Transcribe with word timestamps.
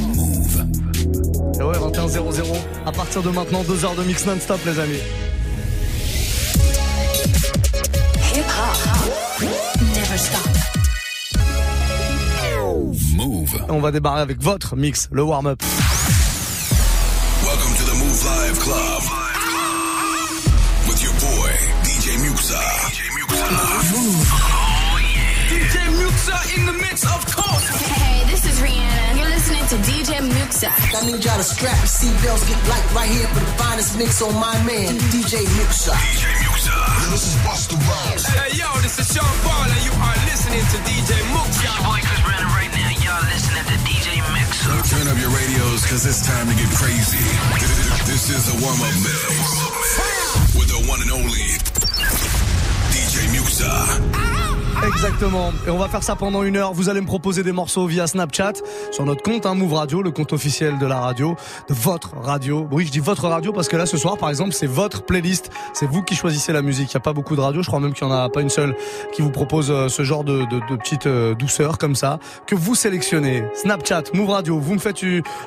Move. 0.00 0.66
Et 1.58 1.62
ouais, 1.62 1.78
21-0-0. 1.78 2.42
À 2.84 2.92
partir 2.92 3.22
de 3.22 3.30
maintenant, 3.30 3.62
deux 3.64 3.84
heures 3.84 3.94
de 3.94 4.02
mix 4.02 4.26
non-stop, 4.26 4.60
les 4.66 4.78
amis. 4.78 4.98
Hip 8.34 8.44
hop. 8.58 8.78
Never 9.94 10.18
stop. 10.18 10.40
Move. 13.16 13.64
On 13.68 13.80
va 13.80 13.92
démarrer 13.92 14.20
avec 14.20 14.42
votre 14.42 14.76
mix, 14.76 15.08
le 15.12 15.22
warm-up. 15.22 15.62
Welcome 17.44 17.74
to 17.76 17.84
the 17.84 17.94
Move 17.98 18.24
Live 18.24 18.58
Club. 18.58 19.02
With 20.88 21.02
your 21.02 21.12
boy, 21.14 21.50
DJ 21.84 22.18
Muxa. 22.18 22.60
DJ 22.90 23.02
Muxa. 23.14 23.46
DJ 23.92 24.45
Muxa 26.26 26.58
in 26.58 26.66
the 26.66 26.72
mix, 26.82 27.06
of 27.06 27.22
course. 27.30 27.70
Hey, 27.86 28.26
this 28.26 28.42
is 28.42 28.58
Rihanna. 28.58 29.14
You're 29.14 29.30
listening 29.30 29.62
to 29.70 29.76
DJ 29.86 30.18
Muxa. 30.26 30.66
I 30.66 31.06
need 31.06 31.22
y'all 31.22 31.38
to 31.38 31.46
strap 31.46 31.78
your 31.78 31.86
seatbelts, 31.86 32.42
get 32.50 32.58
light 32.66 32.82
right 32.98 33.06
here 33.06 33.30
for 33.30 33.38
the 33.38 33.52
finest 33.54 33.94
mix 33.94 34.18
on 34.22 34.34
my 34.34 34.58
man, 34.66 34.98
DJ 35.14 35.46
Muxa. 35.54 35.94
DJ 35.94 36.26
Muxa. 36.42 36.74
This 37.14 37.30
is 37.30 37.34
Busta 37.46 37.78
Rhymes. 37.78 38.26
Hey, 38.26 38.58
yo, 38.58 38.66
this 38.82 38.98
is 38.98 39.06
Sean 39.06 39.22
Paul, 39.46 39.70
and 39.70 39.82
you 39.86 39.94
are 39.94 40.18
listening 40.26 40.66
to 40.66 40.76
DJ 40.82 41.14
Muxa. 41.30 41.62
Your 41.62 41.78
boy 41.86 42.02
Chris 42.02 42.22
Brandon 42.26 42.50
right 42.58 42.72
now. 42.74 42.90
Y'all 43.06 43.22
listening 43.30 43.66
to 43.70 43.76
DJ 43.86 44.18
Muxa. 44.34 44.74
Turn 44.90 45.06
up 45.06 45.18
your 45.22 45.30
radios, 45.30 45.86
cause 45.86 46.02
it's 46.10 46.26
time 46.26 46.50
to 46.50 46.54
get 46.58 46.70
crazy. 46.74 47.22
This 48.10 48.34
is 48.34 48.50
the 48.50 48.56
warm-up 48.58 48.94
mix. 48.98 50.58
With 50.58 50.74
the 50.74 50.82
one 50.90 50.98
and 51.06 51.12
only 51.22 51.54
DJ 52.90 53.30
Muxa. 53.30 53.70
Ah! 54.10 54.55
Exactement. 54.84 55.52
Et 55.66 55.70
on 55.70 55.78
va 55.78 55.88
faire 55.88 56.02
ça 56.02 56.16
pendant 56.16 56.42
une 56.42 56.56
heure. 56.56 56.72
Vous 56.72 56.88
allez 56.88 57.00
me 57.00 57.06
proposer 57.06 57.42
des 57.42 57.52
morceaux 57.52 57.86
via 57.86 58.06
Snapchat 58.06 58.54
sur 58.90 59.04
notre 59.04 59.22
compte, 59.22 59.46
hein, 59.46 59.54
Move 59.54 59.74
Radio, 59.74 60.02
le 60.02 60.10
compte 60.10 60.32
officiel 60.32 60.78
de 60.78 60.86
la 60.86 61.00
radio, 61.00 61.36
de 61.68 61.74
votre 61.74 62.16
radio. 62.18 62.68
Oui, 62.70 62.86
je 62.86 62.92
dis 62.92 62.98
votre 63.00 63.26
radio 63.28 63.52
parce 63.52 63.68
que 63.68 63.76
là, 63.76 63.86
ce 63.86 63.96
soir, 63.96 64.16
par 64.18 64.28
exemple, 64.28 64.52
c'est 64.52 64.66
votre 64.66 65.02
playlist. 65.04 65.50
C'est 65.72 65.86
vous 65.86 66.02
qui 66.02 66.14
choisissez 66.14 66.52
la 66.52 66.62
musique. 66.62 66.92
Il 66.92 66.96
n'y 66.96 67.00
a 67.00 67.00
pas 67.00 67.12
beaucoup 67.12 67.36
de 67.36 67.40
radios. 67.40 67.62
Je 67.62 67.68
crois 67.68 67.80
même 67.80 67.94
qu'il 67.94 68.06
n'y 68.06 68.12
en 68.12 68.16
a 68.16 68.28
pas 68.28 68.42
une 68.42 68.50
seule 68.50 68.76
qui 69.12 69.22
vous 69.22 69.30
propose 69.30 69.70
euh, 69.70 69.88
ce 69.88 70.02
genre 70.02 70.24
de, 70.24 70.40
de, 70.44 70.60
de 70.70 70.76
petite 70.76 71.06
euh, 71.06 71.34
douceur 71.34 71.78
comme 71.78 71.94
ça 71.94 72.18
que 72.46 72.54
vous 72.54 72.74
sélectionnez. 72.74 73.44
Snapchat, 73.54 74.04
Move 74.14 74.30
Radio. 74.30 74.58
Vous 74.58 74.74
me 74.74 74.78
faites 74.78 75.02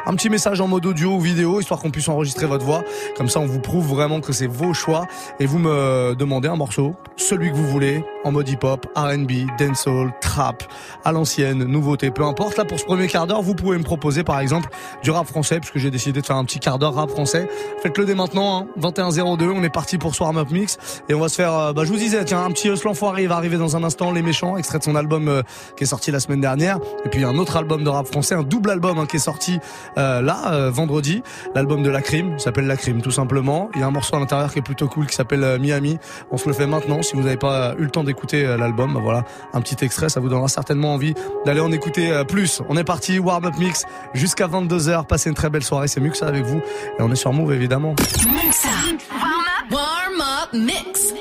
un 0.05 0.15
petit 0.15 0.29
message 0.29 0.61
en 0.61 0.67
mode 0.67 0.85
audio 0.85 1.13
ou 1.13 1.19
vidéo 1.19 1.59
histoire 1.59 1.79
qu'on 1.79 1.91
puisse 1.91 2.07
enregistrer 2.09 2.45
votre 2.45 2.65
voix. 2.65 2.83
Comme 3.15 3.29
ça, 3.29 3.39
on 3.39 3.45
vous 3.45 3.59
prouve 3.59 3.87
vraiment 3.87 4.21
que 4.21 4.33
c'est 4.33 4.47
vos 4.47 4.73
choix 4.73 5.05
et 5.39 5.45
vous 5.45 5.59
me 5.59 6.15
demandez 6.15 6.47
un 6.47 6.55
morceau, 6.55 6.95
celui 7.15 7.49
que 7.49 7.55
vous 7.55 7.67
voulez, 7.67 8.03
en 8.23 8.31
mode 8.31 8.47
hip-hop, 8.47 8.85
R&B, 8.95 9.18
dancehall, 9.25 10.11
trap, 10.21 10.63
à 11.03 11.11
l'ancienne, 11.11 11.63
nouveauté, 11.63 12.11
peu 12.11 12.23
importe. 12.23 12.57
Là, 12.57 12.65
pour 12.65 12.79
ce 12.79 12.85
premier 12.85 13.07
quart 13.07 13.27
d'heure, 13.27 13.41
vous 13.41 13.55
pouvez 13.55 13.77
me 13.77 13.83
proposer, 13.83 14.23
par 14.23 14.39
exemple, 14.39 14.69
du 15.03 15.11
rap 15.11 15.27
français, 15.27 15.59
puisque 15.59 15.77
j'ai 15.77 15.91
décidé 15.91 16.21
de 16.21 16.25
faire 16.25 16.37
un 16.37 16.45
petit 16.45 16.59
quart 16.59 16.79
d'heure 16.79 16.95
rap 16.95 17.09
français. 17.09 17.47
Faites-le 17.81 18.05
dès 18.05 18.15
maintenant, 18.15 18.61
hein, 18.61 18.67
21.02, 18.79 19.49
on 19.51 19.63
est 19.63 19.69
parti 19.69 19.97
pour 19.97 20.15
ce 20.15 20.23
warm-up 20.23 20.49
mix, 20.51 20.77
et 21.07 21.13
on 21.13 21.19
va 21.19 21.29
se 21.29 21.35
faire, 21.35 21.53
euh, 21.53 21.73
bah, 21.73 21.83
je 21.85 21.89
vous 21.89 21.97
disais, 21.97 22.23
tiens, 22.25 22.43
un 22.43 22.51
petit 22.51 22.67
Eus 22.67 22.83
l'enfoiré, 22.83 23.23
il 23.23 23.29
va 23.29 23.35
arriver 23.35 23.57
dans 23.57 23.75
un 23.75 23.83
instant, 23.83 24.11
Les 24.11 24.21
Méchants, 24.21 24.57
extrait 24.57 24.79
de 24.79 24.83
son 24.83 24.95
album 24.95 25.27
euh, 25.27 25.41
qui 25.77 25.83
est 25.83 25.87
sorti 25.87 26.11
la 26.11 26.19
semaine 26.19 26.41
dernière, 26.41 26.79
et 27.05 27.09
puis 27.09 27.23
un 27.23 27.37
autre 27.37 27.57
album 27.57 27.83
de 27.83 27.89
rap 27.89 28.07
français, 28.07 28.35
un 28.35 28.43
double 28.43 28.69
album 28.69 28.97
hein, 28.99 29.05
qui 29.05 29.17
est 29.17 29.19
sorti 29.19 29.59
euh, 29.97 30.21
là, 30.21 30.53
euh, 30.53 30.69
vendredi, 30.69 31.23
l'album 31.55 31.83
de 31.83 31.89
La 31.89 32.01
Crime, 32.01 32.37
s'appelle 32.39 32.67
La 32.67 32.77
Crime, 32.77 33.01
tout 33.01 33.11
simplement. 33.11 33.69
Il 33.75 33.81
y 33.81 33.83
a 33.83 33.87
un 33.87 33.91
morceau 33.91 34.15
à 34.15 34.19
l'intérieur 34.19 34.51
qui 34.51 34.59
est 34.59 34.63
plutôt 34.63 34.87
cool, 34.87 35.07
qui 35.07 35.15
s'appelle 35.15 35.59
Miami. 35.59 35.97
On 36.31 36.37
se 36.37 36.47
le 36.47 36.53
fait 36.53 36.67
maintenant, 36.67 37.01
si 37.01 37.15
vous 37.15 37.23
n'avez 37.23 37.37
pas 37.37 37.75
eu 37.77 37.83
le 37.83 37.89
temps 37.89 38.03
d'écouter 38.03 38.43
l'album, 38.57 38.93
bah 38.93 39.01
un 39.09 39.61
petit 39.61 39.83
extrait, 39.83 40.09
ça 40.09 40.19
vous 40.19 40.29
donnera 40.29 40.47
certainement 40.47 40.93
envie 40.93 41.13
d'aller 41.45 41.61
en 41.61 41.71
écouter 41.71 42.11
euh, 42.11 42.23
plus. 42.23 42.61
On 42.69 42.77
est 42.77 42.83
parti, 42.83 43.19
warm-up 43.19 43.55
mix, 43.57 43.83
jusqu'à 44.13 44.47
22h, 44.47 45.05
passez 45.05 45.29
une 45.29 45.35
très 45.35 45.49
belle 45.49 45.63
soirée, 45.63 45.87
c'est 45.87 45.99
Muxa 45.99 46.27
avec 46.27 46.43
vous, 46.43 46.57
et 46.57 47.01
on 47.01 47.11
est 47.11 47.15
sur 47.15 47.33
Move 47.33 47.53
évidemment. 47.53 47.95
Muxa. 48.27 48.69
Warm 49.11 49.31
up. 49.31 49.71
Warm 49.71 50.21
up 50.21 50.53
mix. 50.53 51.13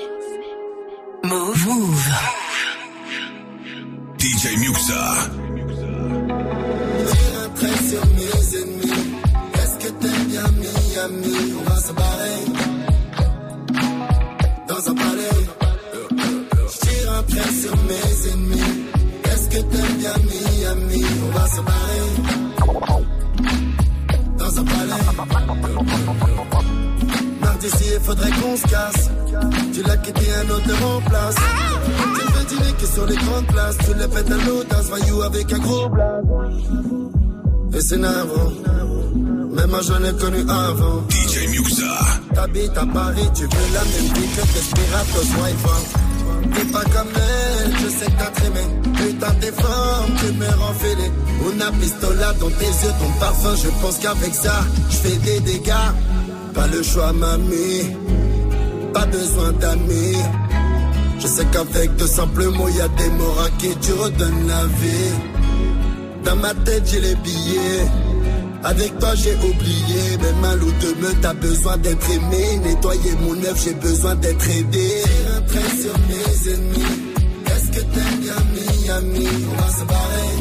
Move. 1.24 1.66
Move. 1.66 2.08
DJ 4.18 4.58
Muxa. 4.58 5.30
Tire 7.06 7.40
un 7.44 7.48
trait 7.54 7.78
sur 7.88 8.06
mes 8.06 8.56
ennemis. 8.56 9.16
Est-ce 9.54 9.86
que 9.86 9.90
t'aimes 9.92 10.24
bien 10.26 10.48
Miami? 10.58 11.54
On 11.58 11.70
va 11.70 11.76
se 11.76 11.92
barrer 11.92 12.44
dans 14.68 14.90
un 14.90 14.94
palais. 14.94 15.37
Mardi, 27.40 27.70
d'ici, 27.70 27.90
il 27.94 28.04
faudrait 28.04 28.30
qu'on 28.30 28.56
se 28.56 28.62
casse. 28.62 29.10
Tu 29.72 29.82
l'as 29.82 29.96
quitté, 29.98 30.26
un 30.34 30.50
autre 30.50 30.66
te 30.66 30.82
remplace. 30.82 31.36
Tu 31.36 32.32
veux 32.32 32.44
dîner 32.44 32.72
que 32.78 32.86
sur 32.86 33.06
les 33.06 33.16
grandes 33.16 33.46
places. 33.46 33.78
Tu 33.78 33.94
les 33.98 34.08
pètes 34.08 34.30
à 34.30 34.46
l'audace, 34.46 34.86
voyou 34.88 35.22
avec 35.22 35.52
un 35.52 35.58
gros 35.58 35.88
blague. 35.88 36.24
Et 37.74 37.80
c'est 37.80 37.98
navrant. 37.98 38.52
Même 39.54 39.70
moi 39.70 39.80
j'en 39.82 40.02
ai 40.04 40.12
connu 40.12 40.40
avant. 40.48 41.02
DJ 41.08 41.48
Muxa. 41.50 41.84
T'habites 42.34 42.76
à 42.76 42.86
Paris, 42.86 43.28
tu 43.34 43.42
veux 43.42 43.68
la 43.74 43.84
même 43.84 44.14
vie 44.14 44.28
que 44.34 44.42
Desperados, 44.54 45.28
moi 45.36 45.50
et 45.50 46.54
T'es 46.54 46.64
pas 46.72 46.84
comme 46.84 47.08
elle, 47.16 47.72
je 47.78 47.88
sais 47.88 48.06
que 48.06 48.18
t'as 48.18 48.30
trémé. 48.30 48.60
Putain, 49.18 49.34
t'es 49.40 49.50
forme, 49.50 50.12
tu 50.20 50.32
me. 50.32 50.46
On 51.44 51.60
a 51.60 51.72
pistola 51.72 52.32
dans 52.34 52.50
tes 52.50 52.66
yeux, 52.66 52.92
ton 53.00 53.10
parfum. 53.18 53.54
Je 53.56 53.68
pense 53.82 53.98
qu'avec 53.98 54.32
ça, 54.32 54.64
je 54.90 54.96
fais 54.96 55.16
des 55.16 55.40
dégâts. 55.40 55.72
Pas 56.54 56.68
le 56.68 56.82
choix, 56.84 57.12
mamie. 57.12 57.96
Pas 58.92 59.06
besoin 59.06 59.52
d'amis. 59.52 60.16
Je 61.18 61.26
sais 61.26 61.44
qu'avec 61.46 61.96
de 61.96 62.06
simples 62.06 62.46
mots, 62.46 62.68
y 62.68 62.74
des 62.74 63.10
mots 63.10 63.34
à 63.44 63.50
qui 63.58 63.70
tu 63.80 63.92
redonnes 63.92 64.46
la 64.46 64.66
vie. 64.66 65.14
Dans 66.24 66.36
ma 66.36 66.54
tête, 66.54 66.84
j'ai 66.86 67.00
les 67.00 67.16
billets. 67.16 67.86
Avec 68.62 68.98
toi 68.98 69.14
j'ai 69.14 69.34
oublié, 69.34 70.16
même 70.20 70.44
un 70.44 70.56
loup 70.56 70.72
de 70.80 71.12
t'as 71.22 71.34
besoin 71.34 71.76
d'être 71.78 72.10
aimé. 72.10 72.60
Nettoyer 72.64 73.16
mon 73.20 73.34
œuvre, 73.44 73.58
j'ai 73.64 73.74
besoin 73.74 74.14
d'être 74.14 74.48
aidé. 74.48 75.02
Sur 75.80 75.94
mes 76.08 76.52
ennemis. 76.52 77.17
Est-ce 77.58 77.70
que 77.72 77.80
t'aimes 77.80 78.18
bien 78.20 78.40
Miami? 78.54 79.26
On 79.50 79.54
va 79.60 79.68
se 79.68 79.84
barrer 79.84 80.32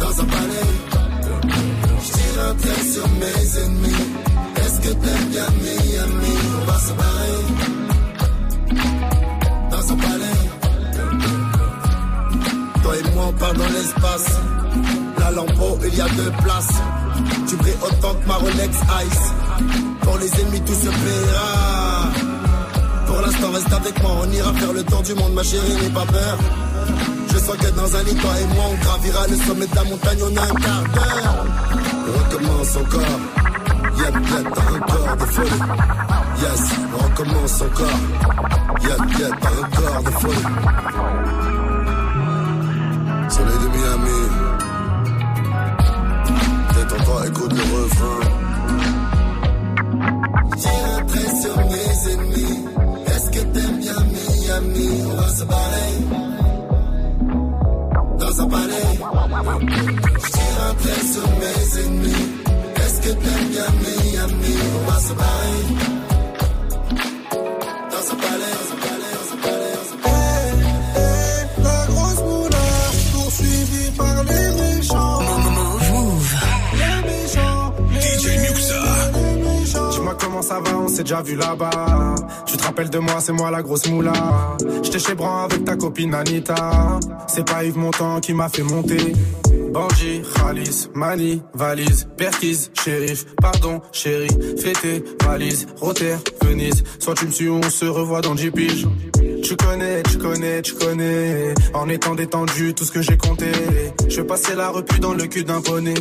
dans 0.00 0.14
un 0.22 0.24
palais. 0.24 0.70
Je 2.02 2.08
tire 2.14 2.38
un 2.50 2.54
trait 2.56 2.82
sur 2.92 3.06
mes 3.20 3.42
ennemis. 3.62 4.04
Est-ce 4.56 4.78
que 4.80 4.92
t'aimes 4.94 5.28
bien 5.30 5.48
Miami? 5.62 6.34
On 6.60 6.64
va 6.64 6.78
se 6.80 6.92
barrer 7.00 7.42
dans 9.70 9.92
un 9.92 9.96
palais. 9.96 10.42
Toi 12.82 12.92
et 12.96 13.02
moi 13.14 13.24
on 13.28 13.32
part 13.34 13.54
dans 13.54 13.68
l'espace. 13.68 14.30
La 15.20 15.30
lampeau, 15.30 15.78
il 15.86 15.94
y 15.96 16.00
a 16.00 16.08
deux 16.08 16.32
places. 16.42 16.76
Tu 17.48 17.54
brilles 17.54 17.78
autant 17.82 18.14
que 18.14 18.26
ma 18.26 18.34
Rolex 18.34 18.76
Ice. 19.06 19.32
Pour 20.00 20.18
les 20.18 20.40
ennemis, 20.40 20.60
tout 20.62 20.74
se 20.74 20.88
paiera. 20.88 22.27
Pour 23.18 23.26
l'instant, 23.26 23.50
reste 23.50 23.72
avec 23.72 24.00
moi. 24.00 24.12
On 24.22 24.30
ira 24.30 24.52
faire 24.54 24.72
le 24.72 24.84
tour 24.84 25.02
du 25.02 25.12
monde, 25.14 25.32
ma 25.32 25.42
chérie, 25.42 25.74
n'aie 25.82 25.90
pas 25.90 26.06
peur. 26.06 26.38
Je 27.32 27.38
sens 27.38 27.56
que 27.56 27.70
dans 27.70 27.96
un 27.96 28.02
lit, 28.04 28.12
et 28.12 28.54
moi, 28.54 28.64
on 28.70 28.76
gravira 28.76 29.26
le 29.26 29.36
sommet 29.38 29.66
de 29.66 29.74
la 29.74 29.82
montagne. 29.82 30.18
On 30.22 30.36
a 30.36 30.42
un 30.42 30.54
quart 30.54 30.84
d'heure. 30.94 31.44
On 32.06 32.12
recommence 32.16 32.76
encore. 32.76 33.18
Y'a 33.98 34.04
y'a 34.04 34.42
t'as 34.54 34.68
encore 34.76 35.16
de 35.16 35.24
folie. 35.24 35.62
Yes, 36.42 36.62
on 36.94 36.98
recommence 37.08 37.60
encore. 37.60 38.00
Y'a 38.84 38.96
y'a 39.18 39.30
t'as 39.40 39.56
encore 39.66 40.02
de 40.04 40.10
folie. 40.10 40.48
Soleil 43.30 43.58
de 43.64 43.68
Miami. 43.74 44.20
Détends-toi, 46.72 47.26
écoute 47.26 47.52
le 47.52 47.64
refrain. 47.82 48.20
Trait 51.08 51.32
sur 51.42 51.56
mes 51.56 52.12
ennemis. 52.12 52.47
Miami? 54.60 54.88
On 55.06 55.14
va 55.14 55.28
se 55.28 55.44
barrer 55.44 55.94
dans 58.18 58.40
un 58.42 58.48
palais. 58.48 58.92
Je 58.94 60.30
tire 60.30 60.58
un 60.68 60.74
trait 60.74 61.02
sur 61.12 61.28
mes 61.38 61.60
ennemis. 61.84 62.26
Est-ce 62.76 63.00
que 63.00 63.10
t'aimes 63.10 63.48
bien 63.50 63.70
Miami? 63.82 64.54
On 64.76 64.90
va 64.90 64.98
se 64.98 65.12
barrer 65.14 65.62
dans 67.90 68.04
un 68.12 68.16
palais, 68.16 68.54
dans 68.58 68.72
un 68.72 68.78
palais, 68.80 68.97
ça 80.48 80.60
va, 80.60 80.78
on 80.78 80.88
s'est 80.88 81.02
déjà 81.02 81.20
vu 81.20 81.36
là-bas. 81.36 82.14
Tu 82.46 82.56
te 82.56 82.64
rappelles 82.64 82.88
de 82.88 82.98
moi, 82.98 83.16
c'est 83.20 83.32
moi 83.32 83.50
la 83.50 83.60
grosse 83.60 83.86
moula. 83.90 84.14
J'étais 84.82 84.98
chez 84.98 85.14
Bran 85.14 85.44
avec 85.44 85.64
ta 85.64 85.76
copine 85.76 86.14
Anita. 86.14 86.98
C'est 87.26 87.46
pas 87.46 87.64
Yves 87.64 87.76
Montand 87.76 88.20
qui 88.20 88.32
m'a 88.32 88.48
fait 88.48 88.62
monter. 88.62 89.12
Bandit, 89.72 90.22
Khalis, 90.34 90.88
Mani, 90.94 91.42
valise, 91.52 92.08
Perquise, 92.16 92.70
shérif, 92.82 93.26
pardon, 93.36 93.82
chérie, 93.92 94.30
fêté, 94.58 95.04
valise, 95.22 95.66
Rotter, 95.78 96.16
Venise. 96.42 96.82
Soit 96.98 97.14
tu 97.14 97.26
me 97.26 97.30
suis, 97.30 97.50
on 97.50 97.62
se 97.62 97.84
revoit 97.84 98.22
dans 98.22 98.34
10 98.34 98.50
piges. 98.50 98.86
Tu 99.42 99.54
connais, 99.56 100.02
tu 100.04 100.16
connais, 100.16 100.62
tu 100.62 100.74
connais. 100.74 101.54
En 101.74 101.90
étant 101.90 102.14
détendu, 102.14 102.72
tout 102.72 102.84
ce 102.84 102.92
que 102.92 103.02
j'ai 103.02 103.18
compté. 103.18 103.52
Je 104.08 104.16
vais 104.22 104.26
passer 104.26 104.54
la 104.54 104.70
repu 104.70 104.98
dans 104.98 105.12
le 105.12 105.26
cul 105.26 105.44
d'un 105.44 105.60
poney. 105.60 105.94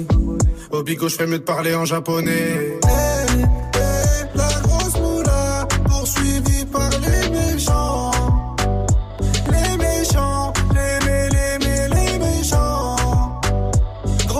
Au 0.71 0.83
bigo, 0.83 1.09
je 1.09 1.15
fais 1.15 1.27
mieux 1.27 1.39
de 1.39 1.43
parler 1.43 1.75
en 1.75 1.83
japonais. 1.83 2.79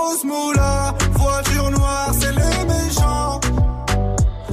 Grosse 0.07 0.23
moula, 0.23 0.93
voiture 1.15 1.69
noire, 1.69 2.11
c'est 2.17 2.31
les 2.31 2.65
méchants. 2.65 3.41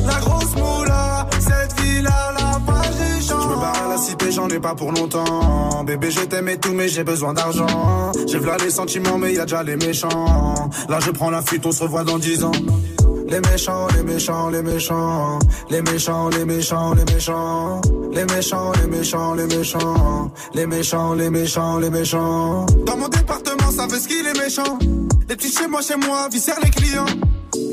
La 0.04 0.18
grosse 0.18 0.52
moula, 0.56 1.28
cette 1.38 1.80
ville 1.80 2.08
a 2.08 2.32
la 2.32 2.58
page 2.66 2.96
des 2.96 3.22
Je 3.24 3.34
me 3.34 3.60
barre 3.60 3.84
à 3.86 3.88
la 3.90 3.96
cité, 3.96 4.32
j'en 4.32 4.48
ai 4.48 4.58
pas 4.58 4.74
pour 4.74 4.90
longtemps. 4.90 5.84
Bébé, 5.84 6.10
je 6.10 6.22
t'aime 6.22 6.48
et 6.48 6.58
tout, 6.58 6.72
mais 6.72 6.88
j'ai 6.88 7.04
besoin 7.04 7.34
d'argent. 7.34 8.10
J'ai 8.26 8.38
v'là 8.40 8.56
les 8.64 8.70
sentiments, 8.70 9.16
mais 9.16 9.34
y 9.34 9.38
a 9.38 9.42
déjà 9.42 9.62
les 9.62 9.76
méchants. 9.76 10.54
Là, 10.88 10.98
je 10.98 11.12
prends 11.12 11.30
la 11.30 11.40
fuite, 11.40 11.64
on 11.64 11.70
se 11.70 11.84
revoit 11.84 12.02
dans 12.02 12.18
10 12.18 12.42
ans. 12.42 12.52
Les 13.28 13.40
méchants, 13.40 13.86
les 13.96 14.02
méchants, 14.02 14.50
les 14.50 14.62
méchants. 14.62 15.38
Les 15.70 15.82
méchants, 15.82 16.30
les 16.30 16.44
méchants, 16.44 16.94
les 16.94 17.04
méchants. 17.04 17.80
Les 18.12 18.24
méchants, 18.24 18.72
les 18.72 18.88
méchants, 18.88 19.34
les 19.34 19.46
méchants. 19.46 20.30
Les 20.52 20.66
méchants, 20.66 21.14
les 21.14 21.30
méchants, 21.30 21.78
les 21.78 21.90
méchants. 21.90 22.66
Dans 22.86 22.96
mon 22.96 23.08
département, 23.08 23.53
ça 23.75 23.88
fait 23.88 23.99
ce 23.99 24.09
qu'il 24.09 24.26
est 24.26 24.38
méchant. 24.38 24.79
Les 25.29 25.37
petits 25.37 25.50
chez 25.50 25.67
moi, 25.67 25.82
chez 25.82 25.97
moi, 25.97 26.29
viscèrent 26.31 26.61
les 26.62 26.71
clients. 26.71 27.06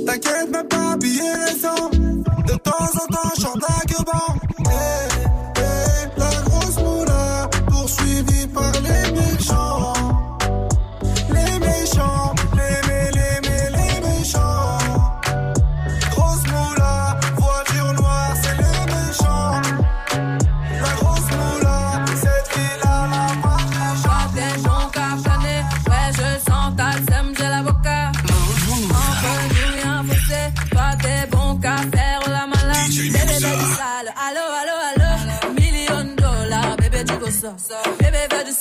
T'inquiète, 0.06 0.50
même 0.50 0.68
pas 0.68 0.94
habillé 0.94 1.32
récent. 1.46 1.90
De 1.92 2.54
temps 2.58 2.72
en 2.80 3.06
temps, 3.14 4.04
banc. 4.06 4.70
Hey, 4.70 4.78
hey, 4.78 5.11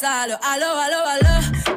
sale, 0.00 0.38
allo 0.40 0.70
allo 0.84 1.00
allo, 1.14 1.34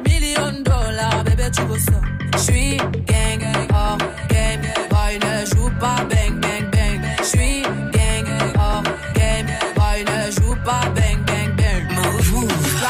million 0.08 0.62
dollars, 0.62 1.24
bébé 1.24 1.50
tu 1.54 1.62
veux 1.68 1.78
ça. 1.78 2.00
J'suis 2.38 2.78
gang, 3.10 3.44
oh 3.70 3.98
game, 4.30 4.62
boy 4.88 5.18
ne 5.24 5.44
joue 5.44 5.70
pas 5.78 6.00
bang 6.10 6.40
bang 6.40 6.66
bang. 6.72 7.00
J'suis 7.22 7.62
gang, 7.92 8.28
oh 8.56 8.82
game, 9.14 9.50
boy 9.76 10.04
ne 10.10 10.30
joue 10.36 10.56
pas 10.64 10.86
bang 10.96 11.20
bang 11.26 11.50
bang. 11.58 11.84
Move, 11.94 12.80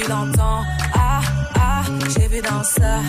Depuis 0.00 0.12
ah, 0.94 1.20
ah, 1.56 1.82
j'ai 2.08 2.26
vu 2.28 2.40
dans 2.40 2.62
ça. 2.62 3.00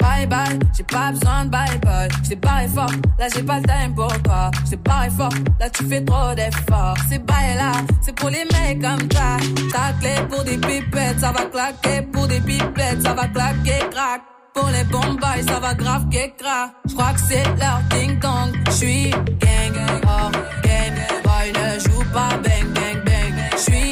Bye 0.00 0.26
bye, 0.26 0.58
j'ai 0.76 0.82
pas 0.82 1.12
besoin 1.12 1.44
de 1.44 1.50
bye 1.50 1.78
bye. 1.78 2.08
J't'ai 2.24 2.34
barré 2.34 2.66
fort, 2.66 2.90
là 3.20 3.28
j'ai 3.32 3.42
pas 3.44 3.60
le 3.60 3.66
time 3.66 3.94
pour 3.94 4.22
toi. 4.22 4.50
J't'ai 4.66 4.76
barré 4.78 5.10
fort, 5.10 5.32
là 5.60 5.70
tu 5.70 5.86
fais 5.86 6.04
trop 6.04 6.34
d'efforts. 6.34 6.96
C'est 7.08 7.24
bye 7.24 7.54
là, 7.54 7.72
c'est 8.00 8.16
pour 8.16 8.30
les 8.30 8.44
mecs 8.52 8.82
comme 8.82 9.06
toi. 9.06 9.36
Ta 9.72 9.92
clé 10.00 10.14
pour 10.28 10.42
des 10.42 10.58
pipettes, 10.58 11.20
ça 11.20 11.30
va 11.30 11.44
claquer. 11.44 12.02
Pour 12.12 12.26
des 12.26 12.40
pipettes, 12.40 13.02
ça 13.02 13.14
va 13.14 13.28
claquer, 13.28 13.78
crack. 13.92 14.22
Pour 14.54 14.68
les 14.70 14.84
bombes, 14.84 15.20
ça 15.46 15.60
va 15.60 15.74
grave 15.74 16.06
crack. 16.10 16.70
J'crois 16.84 17.12
que 17.12 17.20
c'est 17.20 17.44
leur 17.60 17.80
ding 17.90 18.18
dong. 18.18 18.52
J'suis 18.70 19.10
gang, 19.10 20.02
oh 20.02 20.30
game. 20.64 20.94
Boy 21.22 21.52
ne 21.52 21.78
joue 21.78 22.04
pas 22.12 22.36
bang 22.42 22.66
bang 22.74 23.04
bang. 23.04 23.34
J'suis 23.56 23.91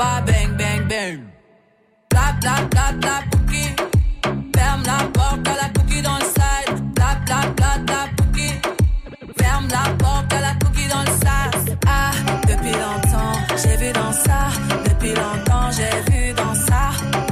bang 0.00 0.56
bang 0.56 0.88
bang. 0.88 1.32
Bla 2.08 2.36
bla 2.40 2.54
bla 2.70 2.92
bla 3.00 3.22
pouki. 3.30 3.64
Ferme 4.54 4.82
la 4.86 4.98
porte 5.12 5.48
à 5.48 5.54
la 5.60 5.68
pouki 5.74 6.02
dans 6.02 6.18
le 6.22 6.24
side. 6.36 6.70
Bla 6.94 7.10
bla 7.26 7.40
bla 7.56 7.78
bla 7.86 8.00
pouki. 8.16 8.48
Ferme 9.38 9.68
la 9.68 9.84
porte 9.98 10.32
à 10.32 10.40
la 10.40 10.54
pouki 10.60 10.88
dans 10.88 11.04
le 11.08 11.14
sas. 11.22 11.76
Ah, 11.86 12.12
depuis 12.48 12.72
longtemps, 12.84 13.36
j'ai 13.62 13.76
vu 13.76 13.92
dans 13.92 14.12
ça. 14.12 14.40
Depuis 14.88 15.14
longtemps, 15.14 15.68
j'ai 15.76 15.94
vu 16.10 16.32
dans 16.32 16.54
ça. 16.54 16.82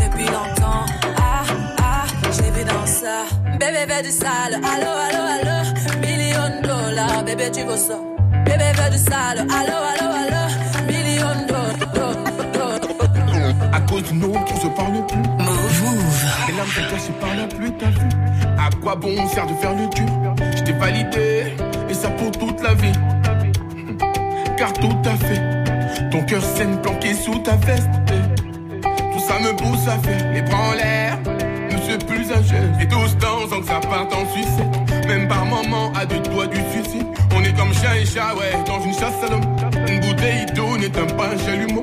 Depuis 0.03 0.27
longtemps, 0.27 0.85
ah, 1.17 1.45
ah, 1.81 2.05
j'ai 2.37 2.51
vu 2.51 2.65
dans 2.65 2.87
ça. 2.87 3.17
Bébé 3.59 3.83
veut 3.91 4.03
du 4.03 4.11
sale, 4.11 4.55
allo, 4.73 4.93
allo, 5.07 5.23
allo. 5.37 5.59
Million 6.01 6.61
dollars, 6.63 7.25
bébé 7.25 7.51
tu 7.51 7.63
veux 7.65 7.77
ça. 7.77 7.99
Bébé 8.45 8.73
veut 8.79 8.91
du 8.91 8.99
sale, 8.99 9.39
allo, 9.59 9.79
allo, 9.93 10.09
allo. 10.23 10.48
Cause 13.99 14.13
du 14.13 14.19
nom, 14.19 14.33
on 14.33 14.61
se 14.61 14.67
parle 14.69 15.07
plus. 15.07 15.23
Les 16.49 16.57
larmes 16.57 16.69
sont 16.69 16.81
cachées 16.91 17.13
par 17.21 17.35
la 17.35 17.47
pluie, 17.47 17.73
t'as 17.79 17.91
vu. 17.91 18.09
À 18.59 18.71
quoi 18.83 18.97
bon 18.97 19.27
faire 19.29 19.47
de 19.47 19.55
faire 19.55 19.75
le 19.75 19.89
cul 19.89 20.07
Je 20.57 20.63
t'ai 20.63 20.73
validé, 20.73 21.57
et 21.89 21.95
ça 21.95 22.09
pour 22.11 22.31
toute 22.33 22.63
la 22.63 22.75
vie. 22.75 22.93
Car 24.57 24.73
tout 24.75 24.97
a 25.05 25.17
fait. 25.17 26.11
Ton 26.11 26.23
cœur 26.25 26.43
saigne 26.43 26.77
planqué 26.79 27.15
sous 27.15 27.39
ta 27.39 27.57
veste. 27.57 27.89
Tout 28.83 29.21
ça 29.21 29.39
me 29.41 29.57
pousse 29.57 29.87
à 29.89 29.99
faire 29.99 30.33
les 30.33 30.43
bras 30.43 30.71
en 30.71 30.73
l'air. 30.73 31.19
Suis 31.89 31.97
plus 31.97 32.31
un 32.31 32.43
jeu. 32.43 32.71
Et 32.83 32.87
tous 32.87 33.17
dansant 33.17 33.61
que 33.61 33.67
ça 33.67 33.81
parte 33.81 34.13
en 34.13 34.31
suicide. 34.33 35.07
Même 35.07 35.27
par 35.27 35.47
moments 35.47 35.91
à 35.95 36.05
deux 36.05 36.21
doigts 36.21 36.47
du 36.47 36.61
suicide. 36.71 37.07
On 37.35 37.43
est 37.43 37.57
comme 37.57 37.73
chien 37.73 37.95
et 37.95 38.05
chat, 38.05 38.35
ouais, 38.35 38.53
dans 38.67 38.85
une 38.85 38.93
chasse 38.93 39.15
à 39.25 39.31
l'homme. 39.31 39.57
Une 39.89 40.01
bouteille 40.01 40.45
d'eau 40.55 40.77
n'éteint 40.77 41.07
pas 41.17 41.29
un 41.29 41.39
chalumeau. 41.39 41.83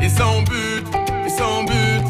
Et 0.00 0.08
sans 0.08 0.40
but, 0.42 0.84
et 0.96 1.03
sans 1.36 1.64
but. 1.64 2.04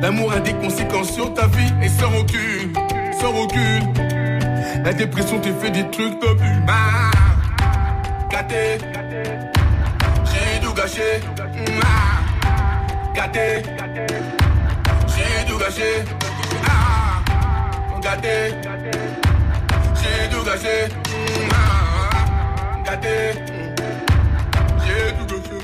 L'amour 0.00 0.32
a 0.32 0.40
des 0.40 0.54
conséquences 0.54 1.12
sur 1.12 1.32
ta 1.34 1.46
vie 1.46 1.72
et 1.82 1.88
sans 1.88 2.10
recul, 2.10 2.72
sans 3.20 3.32
recul. 3.32 3.82
La 4.84 4.92
dépression 4.92 5.38
te 5.38 5.52
fait 5.52 5.70
des 5.70 5.88
trucs 5.90 6.20
d'obus. 6.20 6.62
Ah, 6.68 7.10
gâté, 8.30 8.78
j'ai 10.30 10.60
tout 10.60 10.74
gâché. 10.74 11.20
Gâté, 13.14 13.62
j'ai 15.08 15.46
tout 15.46 15.58
gâché. 15.58 16.04
Gâté, 18.02 18.54
j'ai 20.00 20.28
tout 20.30 20.44
gâché. 20.44 20.88
Gâté, 22.84 23.34
j'ai 24.84 25.12
tout 25.14 25.26
gâché. 25.26 25.58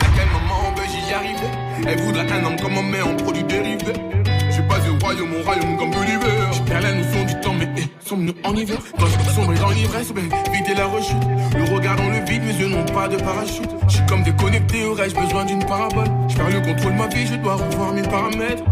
À 0.00 0.06
quel 0.16 0.28
moment 0.30 0.72
vais-je 0.76 1.10
y 1.10 1.14
arriver? 1.14 1.67
Elle 1.86 2.00
voudrait 2.00 2.30
un 2.32 2.44
homme 2.44 2.56
comme 2.60 2.76
un 2.76 2.82
mais 2.82 3.02
en 3.02 3.14
produit 3.16 3.44
dérivé. 3.44 3.92
Suis 4.50 4.62
pas 4.62 4.78
du 4.80 4.90
royaume, 5.02 5.30
mon 5.30 5.42
royaume 5.42 5.76
comme 5.76 5.90
l'hiver. 5.90 6.52
Je 6.52 6.62
perds 6.62 6.80
la 6.80 6.92
notion 6.94 7.24
du 7.24 7.40
temps, 7.40 7.54
mais 7.54 7.68
eh, 7.76 7.82
sommes-nous 8.06 8.34
en 8.44 8.54
hiver? 8.54 8.78
Quand 8.98 9.06
je 9.06 9.30
sombre 9.30 9.54
dans 9.54 9.70
l'ivresse, 9.70 10.12
ben, 10.12 10.28
éviter 10.52 10.74
la 10.74 10.86
rechute. 10.86 11.16
Le 11.56 11.74
regard 11.74 11.96
dans 11.96 12.08
le 12.08 12.24
vide, 12.24 12.42
mes 12.44 12.54
yeux 12.54 12.68
n'ont 12.68 12.84
pas 12.86 13.08
de 13.08 13.16
parachute. 13.16 13.70
Je 13.88 13.94
suis 13.94 14.06
comme 14.06 14.22
déconnecté, 14.22 14.84
aurais-je 14.84 15.14
besoin 15.14 15.44
d'une 15.44 15.64
parabole? 15.64 16.08
Je 16.28 16.36
perds 16.36 16.50
le 16.50 16.60
contrôle 16.60 16.92
de 16.92 16.98
ma 16.98 17.06
vie, 17.08 17.26
je 17.26 17.36
dois 17.36 17.54
revoir 17.54 17.92
mes 17.92 18.02
paramètres. 18.02 18.64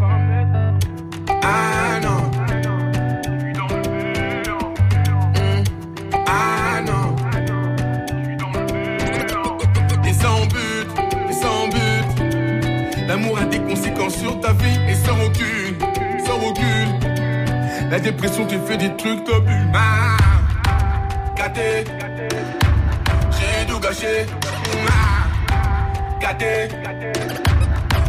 camps 13.97 14.11
sur 14.11 14.39
ta 14.41 14.53
vie 14.53 14.79
et 14.89 14.95
sans 14.95 15.15
recul, 15.15 15.77
sans 16.25 16.39
recul. 16.39 16.89
La 17.91 17.99
dépression 17.99 18.47
te 18.47 18.59
fait 18.59 18.77
des 18.77 18.95
trucs 18.97 19.25
comme 19.25 19.49
humain. 19.49 20.17
Gâté, 21.37 21.85
j'ai 23.33 23.67
tout 23.67 23.79
gâché. 23.81 24.27
Gâté, 26.21 26.69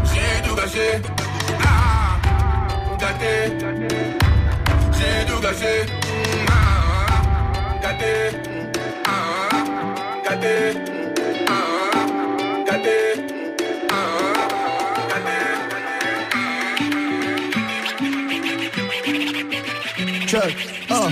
j'ai 0.03 0.48
tout 0.48 0.56
gâché. 0.56 1.01
Gâté, 3.00 3.53
j'ai 4.94 5.25
tout 5.25 5.41
gâché. 5.41 5.86
Gâté, 7.82 8.13
gâté, 10.25 10.74
gâté. 12.65 13.26
Check, 20.27 20.57
ah. 20.89 21.07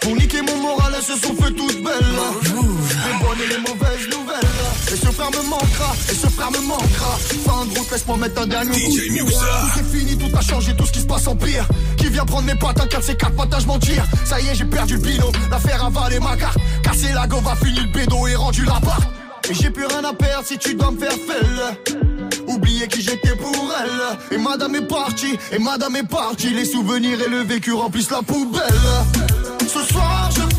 Pour 0.00 0.16
niquer 0.16 0.42
mon 0.42 0.56
moral, 0.56 0.92
elles 0.96 1.02
se 1.02 1.14
sont 1.14 1.34
fait 1.36 1.52
toutes 1.52 1.84
belles. 1.84 1.94
Les 2.42 3.24
bonnes 3.24 3.38
et 3.44 3.48
les 3.48 3.58
mauvaises 3.58 4.08
nouvelles. 4.10 4.92
Et 4.92 4.96
ce 4.96 5.06
frère 5.06 5.30
me 5.30 5.48
manquera, 5.48 5.94
et 6.10 6.14
ce 6.14 6.26
frère 6.26 6.50
me 6.50 6.58
manquera. 6.66 7.16
Fin 7.46 7.64
de 7.66 7.78
route, 7.78 7.90
laisse-moi 7.92 8.16
mettre 8.16 8.42
un 8.42 8.46
dernier 8.48 8.72
coup. 8.72 8.90
Tout 8.90 9.80
est 9.80 9.96
fini, 9.96 10.18
tout 10.18 10.36
a 10.36 10.40
changé, 10.40 10.74
tout 10.74 10.84
ce 10.84 10.92
qui 10.92 11.00
se 11.00 11.06
passe 11.06 11.28
en 11.28 11.36
pire. 11.36 11.64
Qui 11.96 12.08
vient 12.08 12.24
prendre 12.24 12.46
mes 12.46 12.56
potes, 12.56 12.80
un 12.80 12.86
4 12.86 13.04
ces 13.04 13.14
quatre 13.16 13.36
potes, 13.36 13.54
je 13.56 13.66
mentir. 13.66 14.04
Ça 14.24 14.40
y 14.40 14.48
est, 14.48 14.56
j'ai 14.56 14.64
perdu 14.64 14.94
le 14.94 15.00
binôme. 15.00 15.32
L'affaire 15.48 15.84
a 15.84 15.90
valé 15.90 16.18
ma 16.18 16.36
carte. 16.36 16.58
Casser 16.82 17.12
la 17.12 17.28
go, 17.28 17.40
va 17.40 17.54
finir 17.54 17.82
le 17.84 17.92
bédo 17.92 18.26
et 18.26 18.34
rendu 18.34 18.64
la 18.64 18.80
part. 18.80 19.00
Et 19.48 19.54
j'ai 19.54 19.70
plus 19.70 19.86
rien 19.86 20.02
à 20.02 20.12
perdre 20.12 20.44
si 20.44 20.58
tu 20.58 20.74
dois 20.74 20.90
me 20.90 20.98
faire 20.98 21.12
felle. 21.12 22.15
Oublier 22.56 22.88
qui 22.88 23.02
j'étais 23.02 23.36
pour 23.36 23.70
elle. 23.82 24.34
Et 24.34 24.40
madame 24.40 24.74
est 24.76 24.88
partie, 24.88 25.38
et 25.52 25.58
madame 25.58 25.94
est 25.96 26.08
partie. 26.08 26.48
Les 26.54 26.64
souvenirs 26.64 27.20
et 27.20 27.28
le 27.28 27.42
vécu 27.42 27.74
remplissent 27.74 28.10
la 28.10 28.22
poubelle. 28.22 28.62
Ce 29.60 29.82
soir, 29.92 30.30
je 30.34 30.55